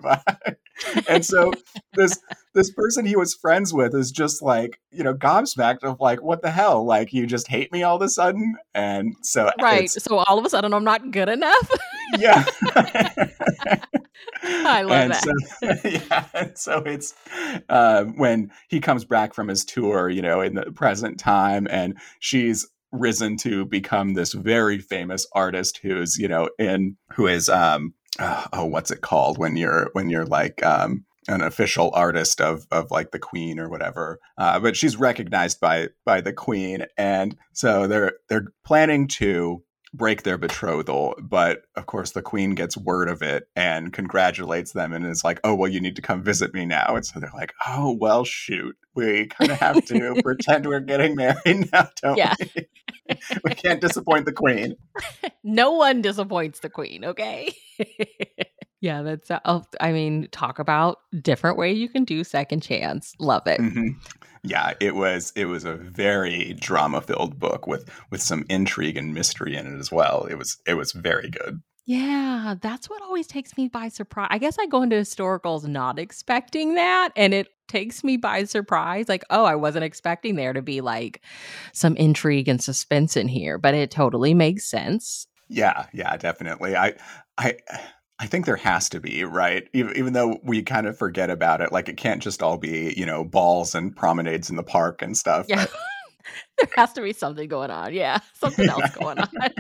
[1.07, 1.51] and so
[1.93, 2.19] this
[2.53, 6.41] this person he was friends with is just like, you know, gobsmacked of like, what
[6.41, 6.85] the hell?
[6.85, 8.55] Like you just hate me all a sudden?
[8.73, 9.89] And so Right.
[9.89, 11.71] So all of a sudden I'm not good enough.
[12.17, 12.45] yeah.
[14.43, 15.23] I love and that.
[15.23, 17.13] So, yeah, so it's
[17.69, 21.97] uh, when he comes back from his tour, you know, in the present time, and
[22.19, 27.93] she's risen to become this very famous artist who's, you know, in who is um
[28.19, 32.67] uh, oh, what's it called when you're when you're like um an official artist of
[32.71, 37.35] of like the queen or whatever uh, but she's recognized by by the queen and
[37.53, 39.63] so they're they're planning to
[39.95, 41.15] break their betrothal.
[41.21, 45.39] But of course, the queen gets word of it and congratulates them and is like,
[45.43, 46.95] oh, well, you need to come visit me now.
[46.95, 48.75] And so they're like, oh, well, shoot.
[48.93, 52.35] We kind of have to pretend we're getting married now, don't yeah.
[52.39, 52.67] we?
[53.43, 54.75] we can't disappoint the queen.
[55.43, 57.53] no one disappoints the queen, okay?
[58.85, 63.13] Yeah, that's, uh, I mean, talk about different way you can do second chance.
[63.19, 63.59] Love it.
[63.59, 63.87] Mm-hmm
[64.47, 69.13] yeah, it was it was a very drama filled book with with some intrigue and
[69.13, 70.25] mystery in it as well.
[70.29, 71.61] It was it was very good.
[71.87, 74.29] Yeah, that's what always takes me by surprise.
[74.31, 79.07] I guess I go into historicals not expecting that, and it takes me by surprise.
[79.07, 81.21] Like, oh, I wasn't expecting there to be like
[81.73, 85.27] some intrigue and suspense in here, but it totally makes sense.
[85.47, 86.75] Yeah, yeah, definitely.
[86.75, 86.93] I
[87.37, 87.57] I
[88.19, 89.67] I think there has to be, right?
[89.73, 92.93] Even, even though we kind of forget about it, like it can't just all be,
[92.95, 95.47] you know, balls and promenades in the park and stuff.
[95.49, 95.65] Yeah.
[96.57, 97.93] there has to be something going on.
[97.93, 98.19] Yeah.
[98.33, 99.53] Something else going on.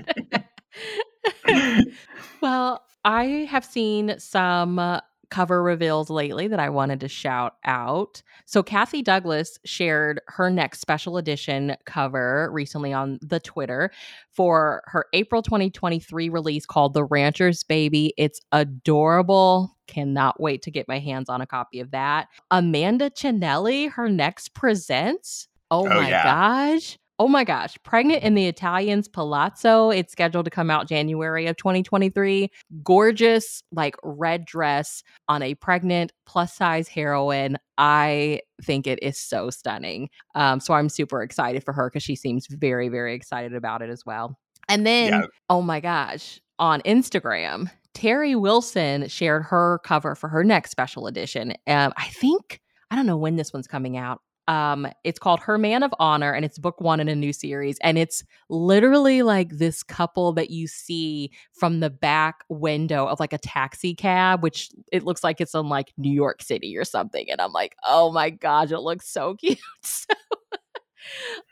[2.41, 8.21] well, I have seen some uh, cover reveals lately that I wanted to shout out.
[8.45, 13.91] So, Kathy Douglass shared her next special edition cover recently on the Twitter
[14.31, 18.13] for her April 2023 release called The Rancher's Baby.
[18.17, 19.75] It's adorable.
[19.87, 22.27] Cannot wait to get my hands on a copy of that.
[22.51, 25.47] Amanda Cinelli, her next presents.
[25.71, 26.23] Oh, oh my yeah.
[26.23, 26.97] gosh.
[27.17, 29.89] Oh my gosh, Pregnant in the Italians Palazzo.
[29.89, 32.51] It's scheduled to come out January of 2023.
[32.83, 37.57] Gorgeous, like red dress on a pregnant plus size heroine.
[37.77, 40.09] I think it is so stunning.
[40.35, 43.89] Um, so I'm super excited for her because she seems very, very excited about it
[43.89, 44.37] as well.
[44.67, 45.21] And then, yeah.
[45.49, 51.51] oh my gosh, on Instagram, Teri Wilson shared her cover for her next special edition.
[51.65, 52.59] Um, I think
[52.91, 54.21] I don't know when this one's coming out.
[54.47, 57.77] Um, it's called Her Man of Honor, and it's book one in a new series.
[57.81, 63.33] And it's literally like this couple that you see from the back window of like
[63.33, 67.29] a taxi cab, which it looks like it's in like New York City or something.
[67.29, 69.59] And I'm like, oh my gosh, it looks so cute.
[69.81, 70.13] so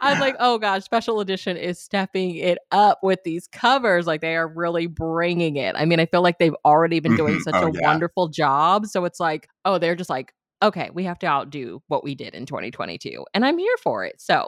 [0.01, 4.07] I'm like, oh gosh, special edition is stepping it up with these covers.
[4.07, 5.75] Like they are really bringing it.
[5.77, 7.43] I mean, I feel like they've already been doing mm-hmm.
[7.43, 7.87] such oh, a yeah.
[7.87, 8.85] wonderful job.
[8.85, 12.33] So it's like, oh, they're just like, okay, we have to outdo what we did
[12.33, 13.25] in 2022.
[13.33, 14.21] And I'm here for it.
[14.21, 14.47] So.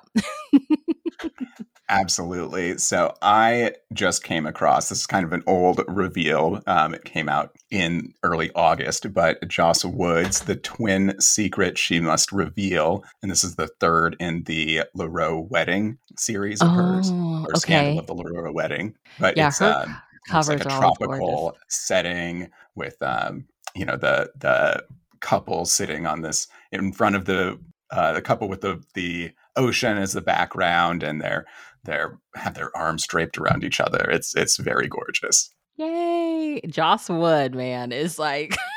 [1.87, 2.79] Absolutely.
[2.79, 6.63] So I just came across this is kind of an old reveal.
[6.65, 12.31] Um, it came out in early August, but Joss Woods, the twin secret she must
[12.31, 17.49] reveal, and this is the third in the Leroux wedding series of oh, hers, or
[17.49, 17.59] okay.
[17.59, 18.95] Scandal of the Leroux wedding.
[19.19, 19.95] But yeah, it's, um,
[20.27, 24.83] it's like a tropical setting with um, you know the the
[25.25, 27.59] couple sitting on this in front of the
[27.89, 31.45] uh, the couple with the the ocean as the background, and they're
[31.83, 34.07] they're have their arms draped around each other.
[34.11, 35.49] It's it's very gorgeous.
[35.77, 36.61] Yay!
[36.67, 38.55] Joss Wood, man, is like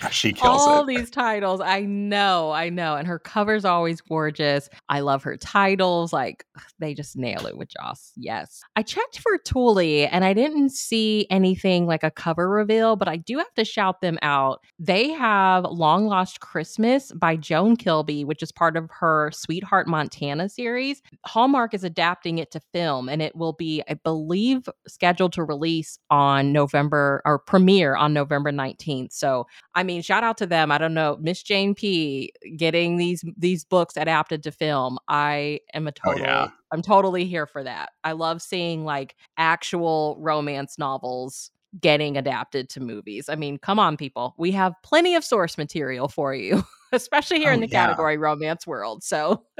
[0.10, 0.86] she kills all it.
[0.86, 1.60] these titles.
[1.60, 2.96] I know, I know.
[2.96, 4.68] And her cover's always gorgeous.
[4.88, 6.12] I love her titles.
[6.12, 6.44] Like
[6.78, 8.12] they just nail it with Joss.
[8.16, 8.62] Yes.
[8.76, 13.16] I checked for Tule and I didn't see anything like a cover reveal, but I
[13.16, 14.60] do have to shout them out.
[14.78, 20.48] They have Long Lost Christmas by Joan Kilby, which is part of her Sweetheart Montana
[20.48, 21.02] series.
[21.26, 25.98] Hallmark is adapting it to film and it will be, I believe, scheduled to release
[26.10, 29.12] on November or premiere on November 19th.
[29.12, 30.70] So I'm mean, shout out to them.
[30.72, 34.98] I don't know, Miss Jane P getting these these books adapted to film.
[35.08, 36.48] I am a total Oh, yeah.
[36.72, 37.90] I'm totally here for that.
[38.04, 41.50] I love seeing like actual romance novels
[41.80, 43.28] getting adapted to movies.
[43.28, 44.34] I mean, come on people.
[44.38, 47.80] We have plenty of source material for you, especially here in Oh, the yeah.
[47.80, 49.02] category romance world.
[49.04, 49.44] So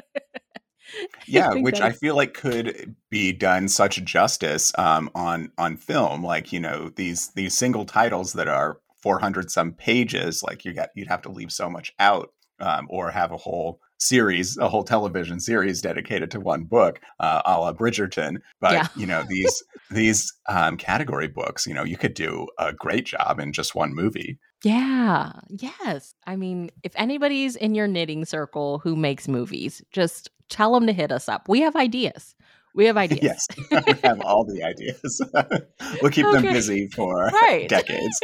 [1.26, 6.24] Yeah, which I feel like could be done such justice um, on on film.
[6.24, 10.42] Like you know these these single titles that are 400 some pages.
[10.42, 13.80] Like you got you'd have to leave so much out, um, or have a whole
[13.98, 18.36] series, a whole television series dedicated to one book, uh, a la Bridgerton.
[18.60, 18.88] But Yeah.
[18.96, 23.38] you know these these um, category books, you know, you could do a great job
[23.40, 24.38] in just one movie.
[24.62, 25.32] Yeah.
[25.48, 26.14] Yes.
[26.26, 30.92] I mean, if anybody's in your knitting circle who makes movies, just tell them to
[30.92, 31.48] hit us up.
[31.48, 32.34] We have ideas.
[32.74, 33.20] We have ideas.
[33.22, 33.46] Yes,
[33.86, 35.20] we have all the ideas.
[36.02, 37.68] we'll keep them busy for Right.
[37.68, 38.20] decades.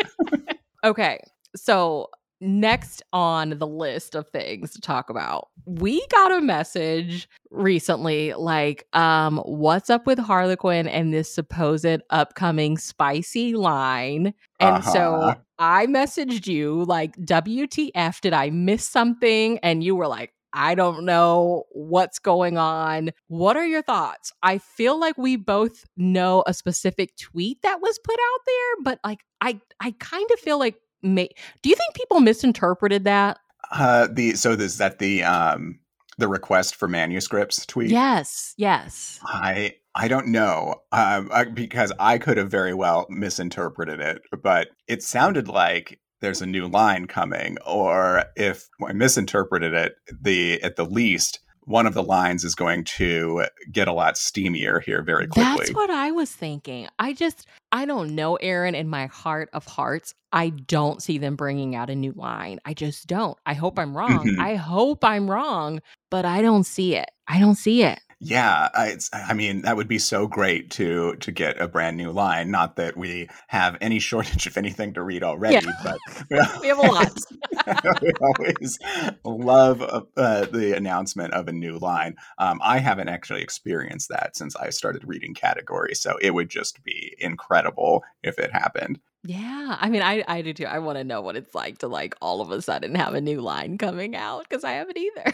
[0.84, 1.20] Okay.
[1.54, 2.08] So,
[2.40, 8.86] next on the list of things to talk about, we got a message recently like,
[8.92, 14.34] um, what's up with Harlequin and this supposed upcoming spicy line?
[14.60, 15.34] And so Uh-huh.
[15.58, 19.58] I messaged you like, WTF, did I miss something?
[19.62, 23.10] And you were like, I don't know what's going on.
[23.28, 24.32] What are your thoughts?
[24.42, 29.00] I feel like we both know a specific tweet that was put out there, but
[29.04, 31.28] like I I kind of feel like may,
[31.62, 33.38] do you think people misinterpreted that?
[33.70, 35.78] Uh, the so is that the um
[36.16, 37.90] the request for manuscripts tweet?
[37.90, 39.20] Yes, yes.
[39.26, 44.68] I I don't know um, I, because I could have very well misinterpreted it, but
[44.88, 50.76] it sounded like there's a new line coming, or if I misinterpreted it, the at
[50.76, 55.26] the least one of the lines is going to get a lot steamier here very
[55.26, 55.56] quickly.
[55.58, 56.86] That's what I was thinking.
[57.00, 61.34] I just, I don't know, Aaron, in my heart of hearts, I don't see them
[61.34, 62.60] bringing out a new line.
[62.64, 63.36] I just don't.
[63.46, 64.26] I hope I'm wrong.
[64.28, 64.38] Mhm.
[64.38, 67.10] I hope I'm wrong, but I don't see it.
[67.26, 67.98] I don't see it.
[68.18, 71.98] Yeah, I, it's, I mean that would be so great to to get a brand
[71.98, 72.50] new line.
[72.50, 75.98] Not that we have any shortage of anything to read already, but
[76.62, 77.12] We have a lot.
[78.02, 78.78] we always
[79.24, 82.16] love uh, uh, the announcement of a new line.
[82.38, 86.82] Um, I haven't actually experienced that since I started reading category, so it would just
[86.84, 88.98] be incredible if it happened.
[89.24, 90.66] Yeah, I mean, I I do too.
[90.66, 93.20] I want to know what it's like to like all of a sudden have a
[93.20, 95.32] new line coming out because I haven't either.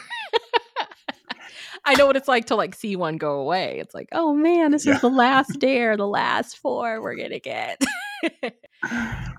[1.84, 3.78] I know what it's like to like see one go away.
[3.80, 4.94] It's like, oh man, this Yeah.
[4.96, 7.80] is the last dare, the last four we're gonna get.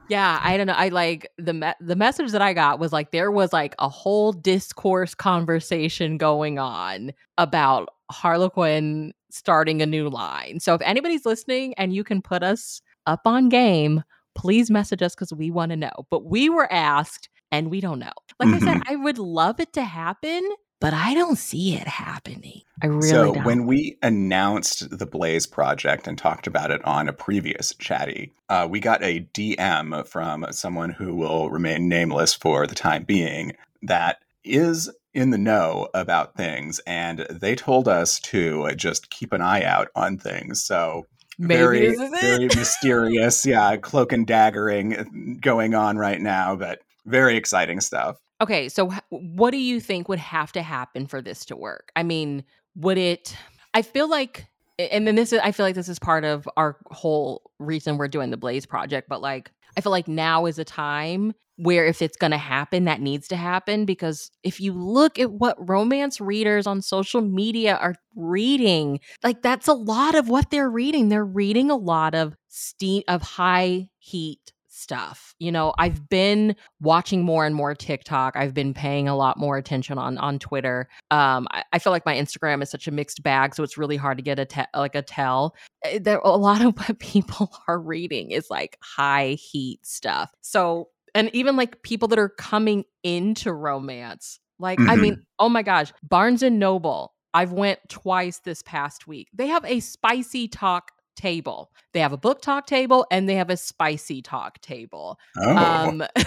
[0.10, 0.74] yeah, I don't know.
[0.74, 3.90] I like the me- the message that I got was like there was like a
[3.90, 10.60] whole discourse conversation going on about Harlequin starting a new line.
[10.60, 14.04] So if anybody's listening and you can put us up on game,
[14.36, 15.92] please message us because we want to know.
[16.10, 18.12] But we were asked and we don't know.
[18.40, 18.84] Like I said, Mhm.
[18.88, 20.42] I would love it to happen,
[20.84, 22.62] but I don't see it happening.
[22.82, 23.46] I really so don't.
[23.46, 28.68] when we announced the Blaze project and talked about it on a previous chatty, uh,
[28.70, 34.18] we got a DM from someone who will remain nameless for the time being that
[34.44, 39.64] is in the know about things, and they told us to just keep an eye
[39.64, 40.62] out on things.
[40.62, 41.06] So
[41.40, 47.80] Maybe very, very mysterious, yeah, cloak and daggering going on right now, but very exciting
[47.80, 48.18] stuff.
[48.44, 51.94] Okay, so what do you think would have to happen for this to work?
[51.96, 52.44] I mean,
[52.76, 53.38] would it
[53.74, 56.76] I feel like and then this is I feel like this is part of our
[56.88, 60.66] whole reason we're doing the Blaze project, but like I feel like now is a
[60.66, 65.20] time where if it's going to happen that needs to happen because if you look
[65.20, 70.50] at what romance readers on social media are reading, like that's a lot of what
[70.50, 71.08] they're reading.
[71.08, 74.53] They're reading a lot of steam of high heat
[74.84, 75.34] stuff.
[75.40, 78.36] You know, I've been watching more and more TikTok.
[78.36, 80.88] I've been paying a lot more attention on on Twitter.
[81.10, 83.98] Um, I, I feel like my Instagram is such a mixed bag, so it's really
[83.98, 85.56] hard to get a te- like a tell.
[85.86, 90.32] Uh, There a lot of what people are reading is like high heat stuff.
[90.42, 95.02] So, and even like people that are coming into romance, like I Mhm.
[95.02, 97.14] mean, oh my gosh, Barnes and Noble.
[97.36, 99.28] I've went twice this past week.
[99.34, 101.72] They have a spicy talk table.
[101.94, 105.20] They have a BookTok table and they have a spicy talk table.
[105.38, 106.04] Oh, Um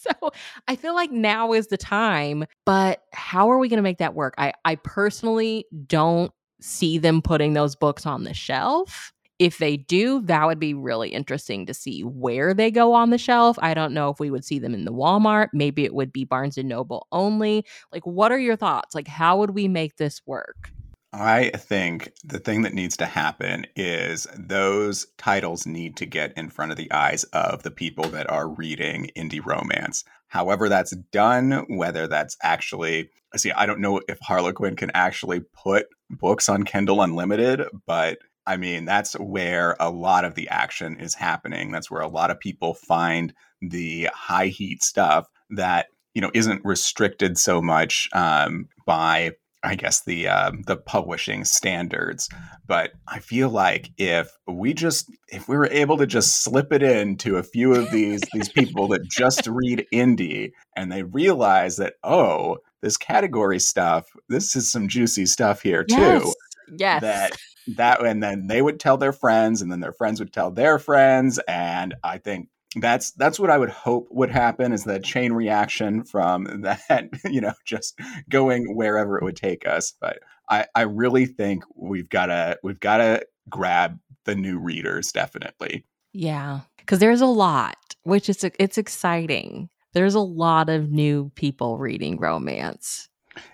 [0.00, 0.30] so
[0.68, 4.14] I feel like now is the time, but how are we going to make that
[4.14, 4.34] work?
[4.38, 9.12] I I personally don't see them putting those books on the shelf.
[9.38, 13.16] If they do, that would be really interesting to see where they go on the
[13.16, 13.58] shelf.
[13.62, 15.48] I don't know if we would see them in the Walmart.
[15.54, 17.64] Maybe it would be Barnes and Noble only.
[17.90, 18.94] Like what are your thoughts?
[18.94, 20.70] Like how would we make this work?
[21.12, 26.50] I think the thing that needs to happen is those titles need to get in
[26.50, 30.04] front of the eyes of the people that are reading indie romance.
[30.28, 35.86] However, that's done, whether that's actually, see, I don't know if Harlequin can actually put
[36.08, 41.14] books on Kindle Unlimited, but I mean, that's where a lot of the action is
[41.14, 41.72] happening.
[41.72, 46.64] That's where a lot of people find the high heat stuff that, you know, isn't
[46.64, 49.32] restricted so much um, by
[49.62, 52.28] I guess the uh, the publishing standards.
[52.66, 56.82] But I feel like if we just if we were able to just slip it
[56.82, 61.94] into a few of these these people that just read indie and they realize that
[62.04, 66.22] oh this category stuff this is some juicy stuff here Yes.
[66.22, 66.34] too
[66.78, 67.02] Yes.
[67.02, 67.32] that
[67.76, 70.78] that and then they would tell their friends and then their friends would tell their
[70.78, 75.32] friends and i think that's that's what i would hope would happen is that chain
[75.32, 77.98] reaction from that you know just
[78.28, 82.80] going wherever it would take us but i i really think we've got to we've
[82.80, 88.78] got to grab the new readers definitely Yeah, because there's a lot, which is it's
[88.78, 89.68] exciting.
[89.92, 93.08] There's a lot of new people reading romance.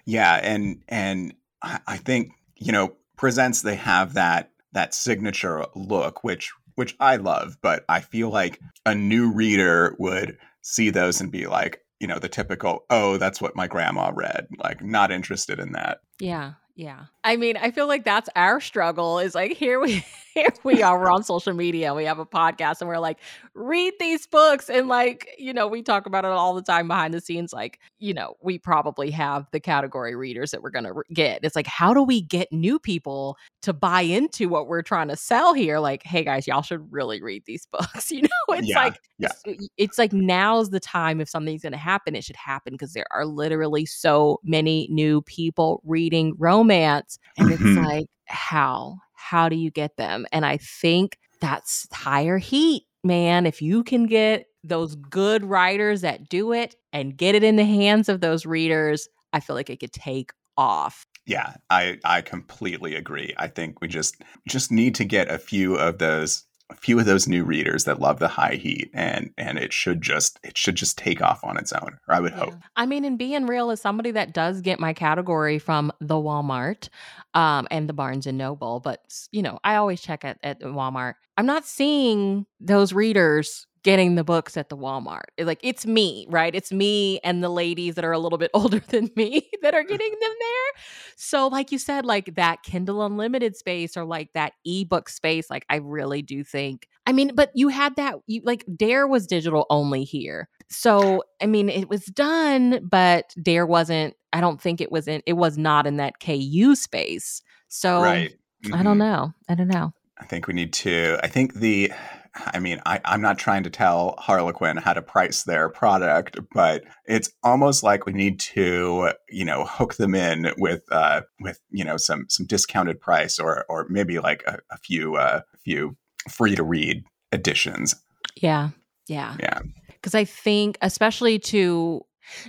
[0.04, 6.24] yeah and and i, I think you know presents they have that that signature look
[6.24, 11.30] which which i love but i feel like a new reader would see those and
[11.30, 15.58] be like you know the typical oh that's what my grandma read like not interested
[15.58, 17.04] in that Yeah, yeah.
[17.24, 19.18] I mean, I feel like that's our struggle.
[19.18, 20.04] Is like here we
[20.34, 20.98] here we are.
[20.98, 21.94] We're on social media.
[21.94, 23.18] We have a podcast, and we're like,
[23.54, 27.14] read these books, and like you know, we talk about it all the time behind
[27.14, 27.52] the scenes.
[27.52, 31.40] Like you know, we probably have the category readers that we're gonna re- get.
[31.42, 35.16] It's like, how do we get new people to buy into what we're trying to
[35.16, 35.78] sell here?
[35.78, 38.10] Like, hey guys, y'all should really read these books.
[38.10, 39.28] You know, it's Yeah, like yeah.
[39.44, 42.92] it's, it's like now's the time if something's going to happen it should happen because
[42.92, 47.84] there are literally so many new people reading romance and it's Mhm.
[47.84, 53.62] like how how do you get them and i think that's higher heat man if
[53.62, 58.08] you can get those good writers that do it and get it in the hands
[58.08, 61.04] of those readers i feel like it could take off.
[61.26, 63.34] Yeah i i completely agree.
[63.36, 67.06] I think we just just need to get a few of those a few of
[67.06, 70.74] those new readers that love the high heat and and it should just it should
[70.74, 72.54] just take off on its own or i would hope.
[72.76, 76.88] I mean, and being real as somebody that does get my category from the Walmart
[77.34, 79.00] um, and the Barnes and Noble, but
[79.30, 81.14] you know, I always check at, at Walmart.
[81.36, 85.26] I'm not seeing those readers getting the books at the Walmart.
[85.36, 86.52] It- like it's me, right?
[86.54, 89.84] It's me and the ladies that are a little bit older than me that are
[89.84, 90.82] getting them there.
[91.16, 95.64] So, like you said, like that Kindle Unlimited space or like that ebook space, like
[95.70, 96.88] I really do think.
[97.06, 100.48] I mean, but you had that, you like Dare was digital only here.
[100.68, 105.22] So, I mean, it was done, but Dare wasn't, I don't think it was in,
[105.26, 107.40] it was not in that KU space.
[107.68, 108.34] So, right
[108.74, 109.06] I don't Mhm.
[109.06, 109.32] know.
[109.48, 109.92] I don't know.
[110.18, 111.18] I think we need to.
[111.22, 111.92] I think the.
[112.36, 116.84] I mean, I, I'm not trying to tell Harlequin how to price their product, but
[117.06, 121.84] it's almost like we need to, you know, hook them in with, uh, with you
[121.84, 125.96] know, some some discounted price, or or maybe like a, a few, uh, few
[126.30, 127.94] free to read editions.
[128.36, 128.70] Yeah.
[129.08, 129.36] Yeah.
[129.40, 129.60] Yeah.
[129.88, 132.04] Because I think, especially to,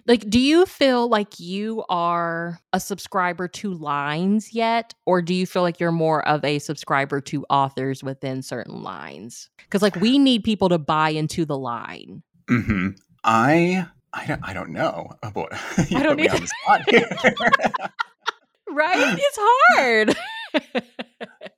[0.06, 4.94] like, do you feel like you are a subscriber to lines yet?
[5.06, 9.50] Or do you feel like you're more of a subscriber to authors within certain lines?
[9.58, 12.24] Because, like, we need people to buy into the line.
[12.50, 12.90] Mm-hmm.
[13.24, 13.88] I.
[14.14, 15.12] I don't, I don't know.
[15.22, 16.40] Oh boy, I don't put me on either.
[16.40, 17.10] the spot here.
[18.70, 19.18] Right?
[19.20, 20.16] It's hard.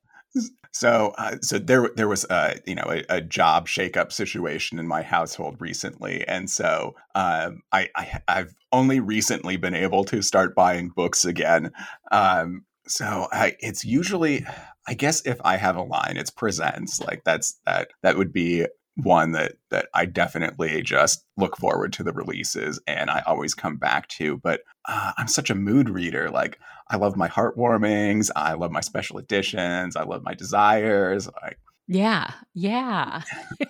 [0.79, 4.87] So, uh, so there, there was, uh, you know, a, a job shakeup situation in
[4.87, 10.55] my household recently, and so um, I, I, I've only recently been able to start
[10.55, 11.71] buying books again.
[12.13, 14.45] Um, so, I, it's usually,
[14.87, 17.01] I guess, if I have a line, it's presents.
[17.01, 18.65] Like that's that that would be
[19.01, 23.77] one that that I definitely just look forward to the releases, and I always come
[23.77, 24.37] back to.
[24.37, 26.59] But uh, I'm such a mood reader, like.
[26.91, 28.31] I love my heartwarmings.
[28.35, 29.95] I love my special editions.
[29.95, 31.29] I love my desires.
[31.43, 32.31] Like, yeah.
[32.53, 33.21] Yeah.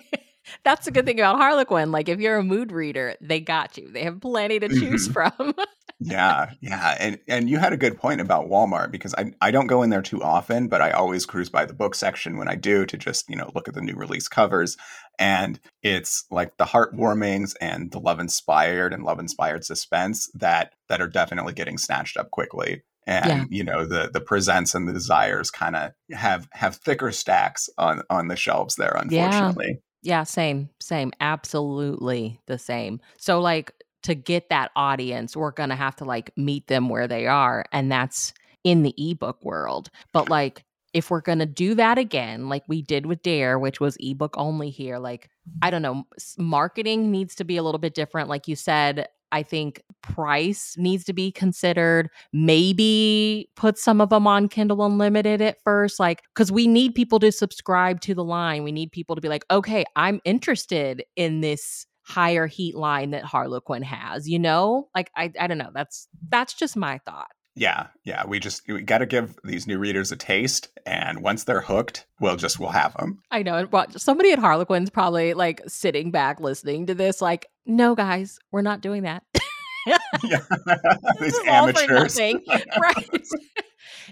[0.64, 1.92] That's a good thing about Harlequin.
[1.92, 3.90] Like, if you're a mood reader, they got you.
[3.90, 5.32] They have plenty to choose from.
[6.00, 6.96] yeah, yeah.
[6.98, 9.90] And and you had a good point about Walmart because I I don't go in
[9.90, 12.96] there too often, but I always cruise by the book section when I do to
[12.96, 14.76] just, you know, look at the new release covers.
[15.18, 21.02] And it's like the heartwarmings and the love inspired and love inspired suspense that that
[21.02, 22.82] are definitely getting snatched up quickly.
[23.06, 23.44] And Yeah.
[23.50, 28.02] you know, the the presents and the desires kind of have have thicker stacks on
[28.08, 29.26] on the shelves there, Yeah.
[29.26, 29.80] unfortunately.
[30.02, 33.00] Yeah, same, same, absolutely the same.
[33.18, 37.08] So like to get that audience, we're going to have to like meet them where
[37.08, 38.32] they are and that's
[38.64, 39.90] in the ebook world.
[40.12, 43.80] But like if we're going to do that again, like we did with Dare, which
[43.80, 45.30] was ebook only here, like,
[45.62, 46.04] I don't know,
[46.36, 48.28] marketing needs to be a little bit different.
[48.28, 52.10] Like you said, I think price needs to be considered.
[52.32, 57.20] Maybe put some of them on Kindle Unlimited at first, like, because we need people
[57.20, 58.64] to subscribe to the line.
[58.64, 63.24] We need people to be like, okay, I'm interested in this higher heat line that
[63.24, 64.88] Harlequin has, you know?
[64.94, 65.70] Like, I, I don't know.
[65.72, 67.30] That's, that's just my thought.
[67.56, 68.24] Yeah, yeah.
[68.26, 72.06] We just we got to give these new readers a taste, and once they're hooked,
[72.20, 73.22] we'll just we'll have them.
[73.30, 73.66] I know.
[73.70, 78.62] Well, somebody at Harlequin's probably like sitting back listening to this, like, no, guys, we're
[78.62, 79.24] not doing that.
[79.86, 79.98] yeah,
[81.20, 82.18] these amateurs,
[82.80, 83.26] right?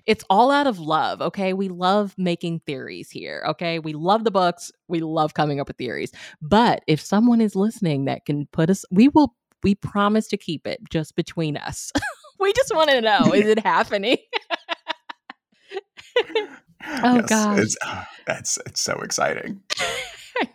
[0.06, 1.20] it's all out of love.
[1.20, 3.44] Okay, we love making theories here.
[3.48, 4.70] Okay, we love the books.
[4.88, 6.12] We love coming up with theories.
[6.40, 9.34] But if someone is listening that can put us, we will.
[9.64, 11.90] We promise to keep it just between us.
[12.38, 14.18] we just want to know is it happening?
[16.86, 17.58] oh yes, gosh.
[17.58, 19.60] It's, uh, that's it's so exciting.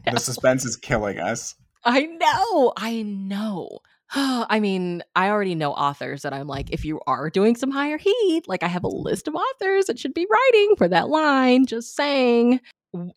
[0.10, 1.56] The suspense is killing us.
[1.84, 2.74] I know.
[2.78, 3.80] I know.
[4.16, 7.98] I mean, I already know authors that I'm like, if you are doing some higher
[7.98, 11.66] heat, like I have a list of authors that should be writing for that line.
[11.66, 12.60] Just saying.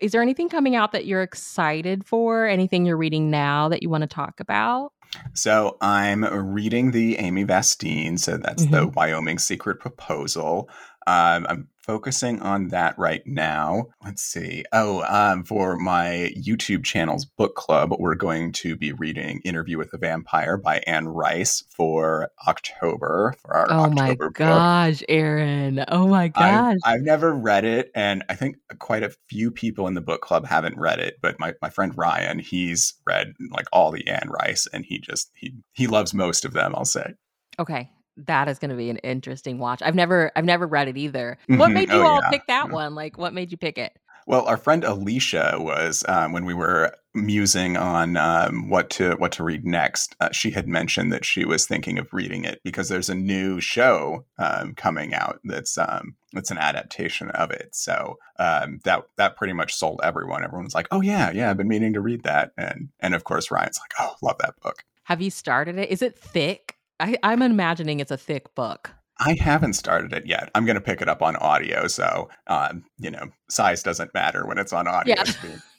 [0.01, 2.47] Is there anything coming out that you're excited for?
[2.47, 4.93] Anything you're reading now that you want to talk about?
[5.35, 8.19] So I'm reading the Amy Vastine.
[8.19, 8.75] So that's mm-hmm.
[8.75, 10.71] the Wyoming Secret Proposal.
[11.07, 13.87] Um, I'm focusing on that right now.
[14.05, 14.65] Let's see.
[14.73, 19.95] Oh, um, for my YouTube channel's book club, we're going to be reading Interview with
[19.95, 23.35] a Vampire by Anne Rice for October.
[23.39, 25.85] For our oh October my gosh, Aaron!
[25.89, 29.87] Oh my gosh, I've, I've, never read it, and I think quite a few people
[29.87, 31.19] in the book club haven't read it.
[31.23, 35.31] But my, my friend Ryan, he's read like all the Anne Rice, and he just
[35.35, 36.75] he he loves most of them.
[36.75, 37.15] I'll say.
[37.59, 39.83] Okay, that is going to be an interesting watch.
[39.83, 41.39] I've never I've never read it either.
[41.49, 41.59] Mm-hmm.
[41.59, 42.31] What made you oh, all yeah.
[42.31, 42.95] pick that one?
[42.95, 43.97] Like what made you pick it?
[44.27, 49.31] Well, our friend Alicia was um, when we were musing on um, what to what
[49.33, 50.17] to read next.
[50.21, 53.61] Uh, she had mentioned that she was thinking of reading it because there's a new
[53.61, 57.75] show um, coming out that's um, that's an adaptation of it.
[57.75, 60.43] So um, that that pretty much sold everyone.
[60.43, 63.51] Everyone's like, "Oh yeah, yeah, I've been meaning to read that," and and of course
[63.53, 65.89] Ryan's like, "Oh, love that book." Have you started it?
[65.89, 66.76] Is it thick?
[67.01, 68.91] I, I'm imagining it's a thick book.
[69.19, 70.51] I haven't started it yet.
[70.55, 74.47] I'm going to pick it up on audio, so um, you know, size doesn't matter
[74.47, 75.15] when it's on audio.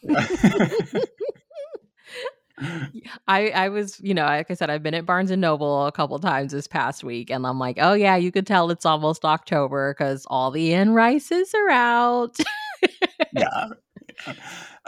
[0.01, 0.23] Yeah.
[3.27, 5.91] I I was, you know, like I said, I've been at Barnes and Noble a
[5.91, 9.23] couple times this past week, and I'm like, oh yeah, you could tell it's almost
[9.23, 12.37] October because all the Anne Rices are out.
[13.33, 13.67] yeah.
[14.27, 14.33] yeah.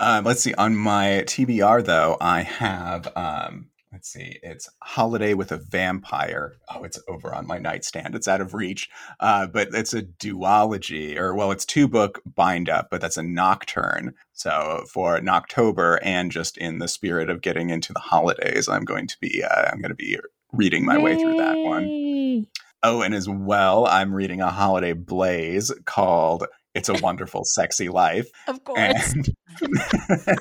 [0.01, 0.53] Um, let's see.
[0.53, 6.57] On my TBR though, I have um, let's see it's holiday with a vampire.
[6.73, 8.15] Oh it's over on my nightstand.
[8.15, 8.89] It's out of reach.
[9.19, 13.23] Uh, but it's a duology or well it's two book bind up but that's a
[13.23, 14.13] nocturne.
[14.33, 19.05] So for october and just in the spirit of getting into the holidays i'm going
[19.05, 20.17] to be uh, i'm going to be
[20.51, 21.03] reading my Yay.
[21.03, 22.47] way through that one.
[22.81, 26.45] Oh, and as well, I'm reading a holiday blaze called
[26.79, 28.29] it's a wonderful, sexy life.
[28.47, 29.13] Of course.
[29.13, 29.29] And,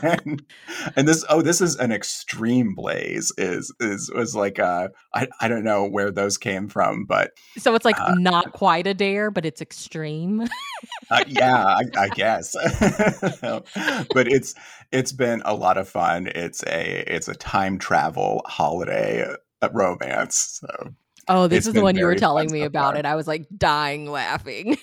[0.02, 0.42] and,
[0.96, 3.32] and, this oh, this is an extreme blaze.
[3.36, 7.74] Is is was like uh I, I don't know where those came from, but so
[7.74, 10.42] it's like uh, not quite a dare, but it's extreme.
[11.10, 12.54] uh, yeah, I, I guess.
[13.42, 14.54] but it's
[14.92, 16.28] it's been a lot of fun.
[16.28, 19.26] It's a it's a time travel holiday
[19.60, 20.60] uh, romance.
[20.60, 20.94] So
[21.30, 23.00] Oh, this is the one you were telling me about far.
[23.00, 23.04] it.
[23.04, 24.78] I was like dying laughing.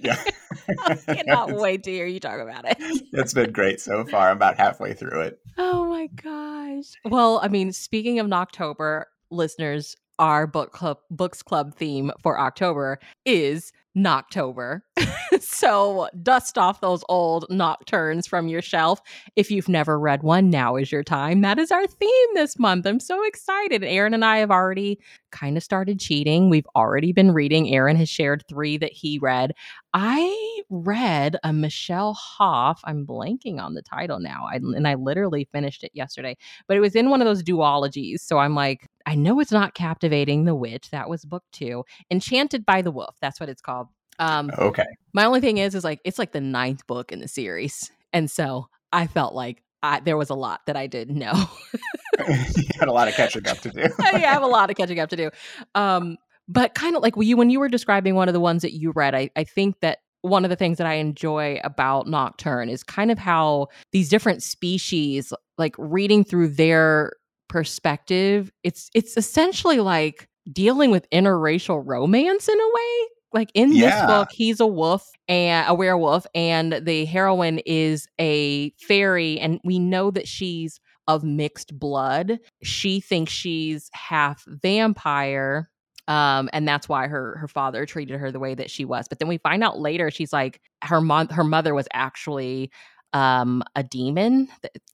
[0.00, 0.22] Yeah.
[0.86, 2.76] I cannot wait to hear you talk about it.
[3.12, 4.30] it's been great so far.
[4.30, 5.38] I'm about halfway through it.
[5.56, 6.92] Oh my gosh.
[7.04, 12.98] Well, I mean, speaking of October, listeners, our book club books club theme for October
[13.24, 14.80] is Noctober.
[15.40, 19.00] so dust off those old nocturnes from your shelf.
[19.36, 21.40] If you've never read one, now is your time.
[21.42, 22.86] That is our theme this month.
[22.86, 23.84] I'm so excited.
[23.84, 24.98] Aaron and I have already
[25.30, 26.50] kind of started cheating.
[26.50, 27.74] We've already been reading.
[27.74, 29.52] Aaron has shared three that he read.
[29.94, 32.78] I read a Michele Hauf.
[32.84, 34.46] I'm blanking on the title now.
[34.50, 36.36] I, and I literally finished it yesterday,
[36.66, 38.20] but it was in one of those duologies.
[38.20, 40.90] So I'm like, I know it's not Captivating the Witch.
[40.90, 41.84] That was book two.
[42.10, 43.16] Enchanted by the Wolf.
[43.20, 43.88] That's what it's called.
[44.18, 44.86] Um, okay.
[45.12, 48.30] My only thing is, is like it's like the ninth book in the series, and
[48.30, 51.32] so I felt like I, there was a lot that I didn't know.
[52.28, 53.86] you had a lot of catching up to do.
[53.98, 55.30] I have a lot of catching up to do.
[55.74, 56.16] Um,
[56.48, 58.72] but kind of like when you when you were describing one of the ones that
[58.72, 62.68] you read, I, I think that one of the things that I enjoy about Nocturne
[62.68, 67.12] is kind of how these different species, like reading through their
[67.48, 74.06] perspective, it's it's essentially like dealing with interracial romance in a way Like in this
[74.06, 79.78] book, he's a wolf and a werewolf, and the heroine is a fairy, and we
[79.78, 82.38] know that she's of mixed blood.
[82.62, 85.70] She thinks she's half vampire.
[86.06, 89.08] Um, and that's why her her father treated her the way that she was.
[89.08, 92.70] But then we find out later she's like her mom her mother was actually
[93.12, 94.48] um a demon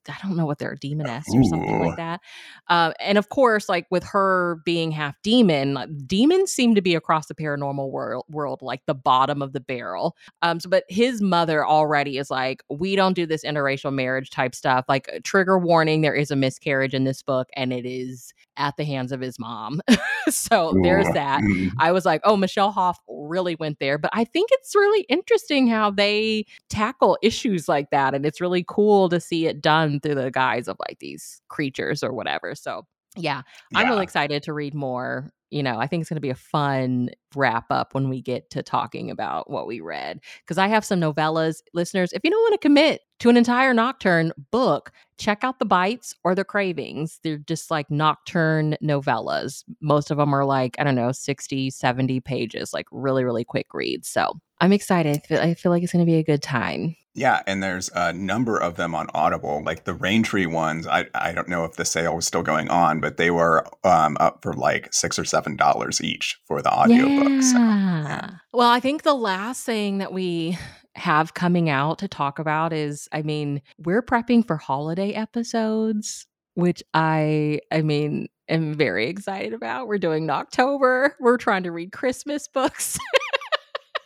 [0.09, 2.21] i don't know what they're a demoness or something like that
[2.69, 6.95] uh, and of course like with her being half demon like, demons seem to be
[6.95, 11.21] across the paranormal world world like the bottom of the barrel um so but his
[11.21, 16.01] mother already is like we don't do this interracial marriage type stuff like trigger warning
[16.01, 19.39] there is a miscarriage in this book and it is at the hands of his
[19.39, 19.81] mom
[20.29, 21.71] so there's that Mm.
[21.79, 23.97] I was like, oh, Michele Hauf really went there.
[23.97, 28.13] But I think it's really interesting how they tackle issues like that.
[28.13, 32.03] And it's really cool to see it done through the guise of like these creatures
[32.03, 32.55] or whatever.
[32.55, 32.85] So,
[33.15, 33.43] yeah,
[33.73, 35.31] I'm really excited to read more.
[35.51, 38.49] You know, I think it's going to be a fun wrap up when we get
[38.51, 40.19] to talking about what we read.
[40.41, 41.61] Because I have some novellas.
[41.73, 45.65] Listeners, if you don't want to commit to an entire Nocturne book, check out the
[45.65, 47.19] Bites or the Cravings.
[47.23, 49.63] They're just like Nocturne novellas.
[49.81, 53.67] Most of them are like, I don't know, 60, 70 pages, like really, really quick
[53.73, 54.09] reads.
[54.09, 55.17] So I'm excited.
[55.17, 56.95] I feel, I feel like it's going to be a good time.
[57.15, 59.63] Yeah, and there's a number of them on Audible.
[59.65, 62.99] Like the Raintree ones, I I don't know if the sale was still going on,
[62.99, 67.41] but they were um, up for like six or seven dollars each for the audiobook.
[67.41, 68.31] So Yeah.
[68.51, 70.57] Well, I think the last thing that we
[70.95, 76.83] have coming out to talk about is I mean, we're prepping for holiday episodes, which
[76.93, 79.87] I I mean, am very excited about.
[79.87, 81.15] We're doing October.
[81.19, 82.99] We're trying to read Christmas books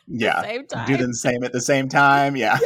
[0.12, 0.88] yeah, time.
[0.88, 2.36] do them same at the same time.
[2.36, 2.57] Yeah.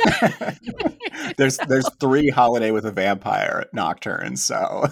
[1.38, 4.86] there's there's three holiday with a vampire nocturne, So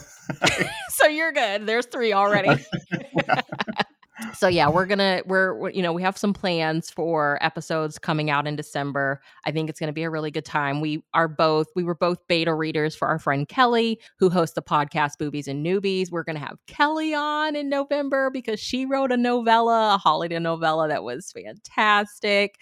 [0.89, 1.66] so you're good.
[1.66, 2.64] There's three already.
[4.34, 8.30] So yeah, we're gonna we're, we're you know we have some plans for episodes coming
[8.30, 9.22] out in December.
[9.45, 10.82] I think it's gonna be a really good time.
[10.82, 14.61] We are both we were both beta readers for our friend Kelly, who hosts the
[14.61, 16.11] podcast Boobies and Newbies.
[16.11, 20.88] We're gonna have Kelly on in November because she wrote a novella, a holiday novella
[20.88, 22.59] that was fantastic.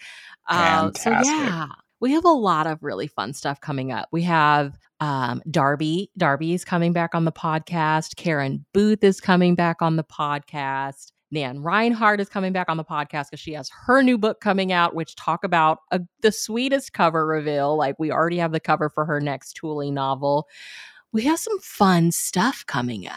[0.48, 1.66] Uh, so yeah,
[2.00, 4.08] we have a lot of really fun stuff coming up.
[4.10, 6.10] We have um, Darby.
[6.16, 8.16] Darby is coming back on the podcast.
[8.16, 11.12] Karen Booth is coming back on the podcast.
[11.30, 14.72] Nan Reinhardt is coming back on the podcast because she has her new book coming
[14.72, 17.76] out, which talk about a, the sweetest cover reveal.
[17.76, 20.48] Like we already have the cover for her next Tule novel.
[21.12, 23.14] We have some fun stuff coming up.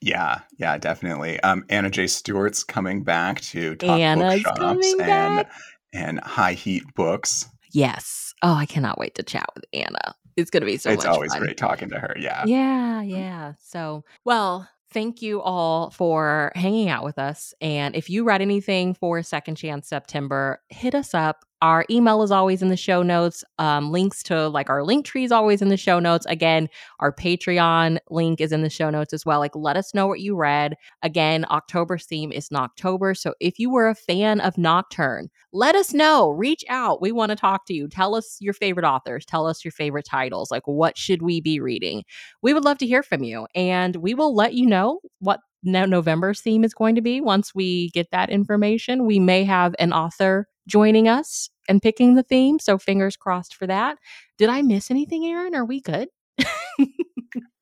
[0.00, 1.40] yeah, yeah, definitely.
[1.40, 2.06] Um, Anna J.
[2.06, 5.46] Stewart's coming back to talk Anna's bookshops and
[5.92, 7.48] and high heat books.
[7.72, 8.34] Yes.
[8.42, 10.14] Oh, I cannot wait to chat with Anna.
[10.36, 11.42] It's going to be so it's always fun.
[11.42, 12.16] great talking to her.
[12.18, 12.44] Yeah.
[12.46, 13.52] Yeah, yeah.
[13.58, 17.54] So, well, thank you all for hanging out with us.
[17.60, 21.44] And if you read anything for Second Chance September, hit us up.
[21.62, 23.44] Our email is always in the show notes.
[23.58, 26.24] Um, links to like our link tree is always in the show notes.
[26.26, 26.68] Again,
[27.00, 29.40] our Patreon link is in the show notes as well.
[29.40, 30.76] Like, let us know what you read.
[31.02, 33.16] Again, October's theme is Noctober.
[33.16, 36.30] So if you were a fan of Nocturne, let us know.
[36.30, 37.02] Reach out.
[37.02, 37.88] We want to talk to you.
[37.88, 39.26] Tell us your favorite authors.
[39.26, 40.50] Tell us your favorite titles.
[40.50, 42.04] Like, what should we be reading?
[42.42, 43.46] We would love to hear from you.
[43.54, 47.54] And we will let you know what no- November's theme is going to be once
[47.54, 49.04] we get that information.
[49.04, 52.58] We may have an author joining us and picking the theme.
[52.58, 53.98] So fingers crossed for that.
[54.38, 55.54] Did I miss anything, Aaron?
[55.54, 56.08] Are we good?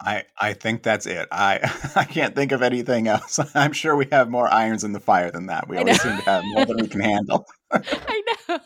[0.00, 1.28] I I think that's it.
[1.32, 1.58] I
[1.96, 3.38] I can't think of anything else.
[3.54, 5.68] I'm sure we have more irons in the fire than that.
[5.68, 7.46] We always seem to have more than we can handle.
[7.70, 8.58] I know.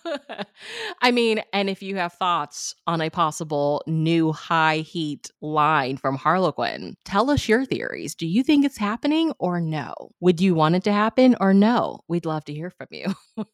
[1.02, 6.16] I mean, and if you have thoughts on a possible new high heat line from
[6.16, 8.14] Harlequin, tell us your theories.
[8.14, 9.94] Do you think it's happening or no?
[10.20, 12.00] Would you want it to happen or no?
[12.08, 13.14] We'd love to hear from you.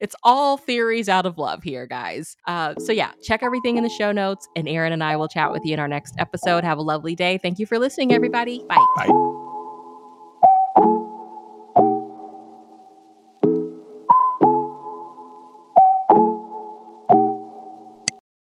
[0.00, 2.36] it's all theories out of love here, guys.
[2.46, 5.52] Uh, so, yeah, check everything in the show notes, and Aaron and I will chat
[5.52, 6.64] with you in our next episode.
[6.64, 7.38] Have a lovely day.
[7.38, 8.64] Thank you for listening, everybody.
[8.68, 8.84] Bye.
[8.96, 9.52] Bye.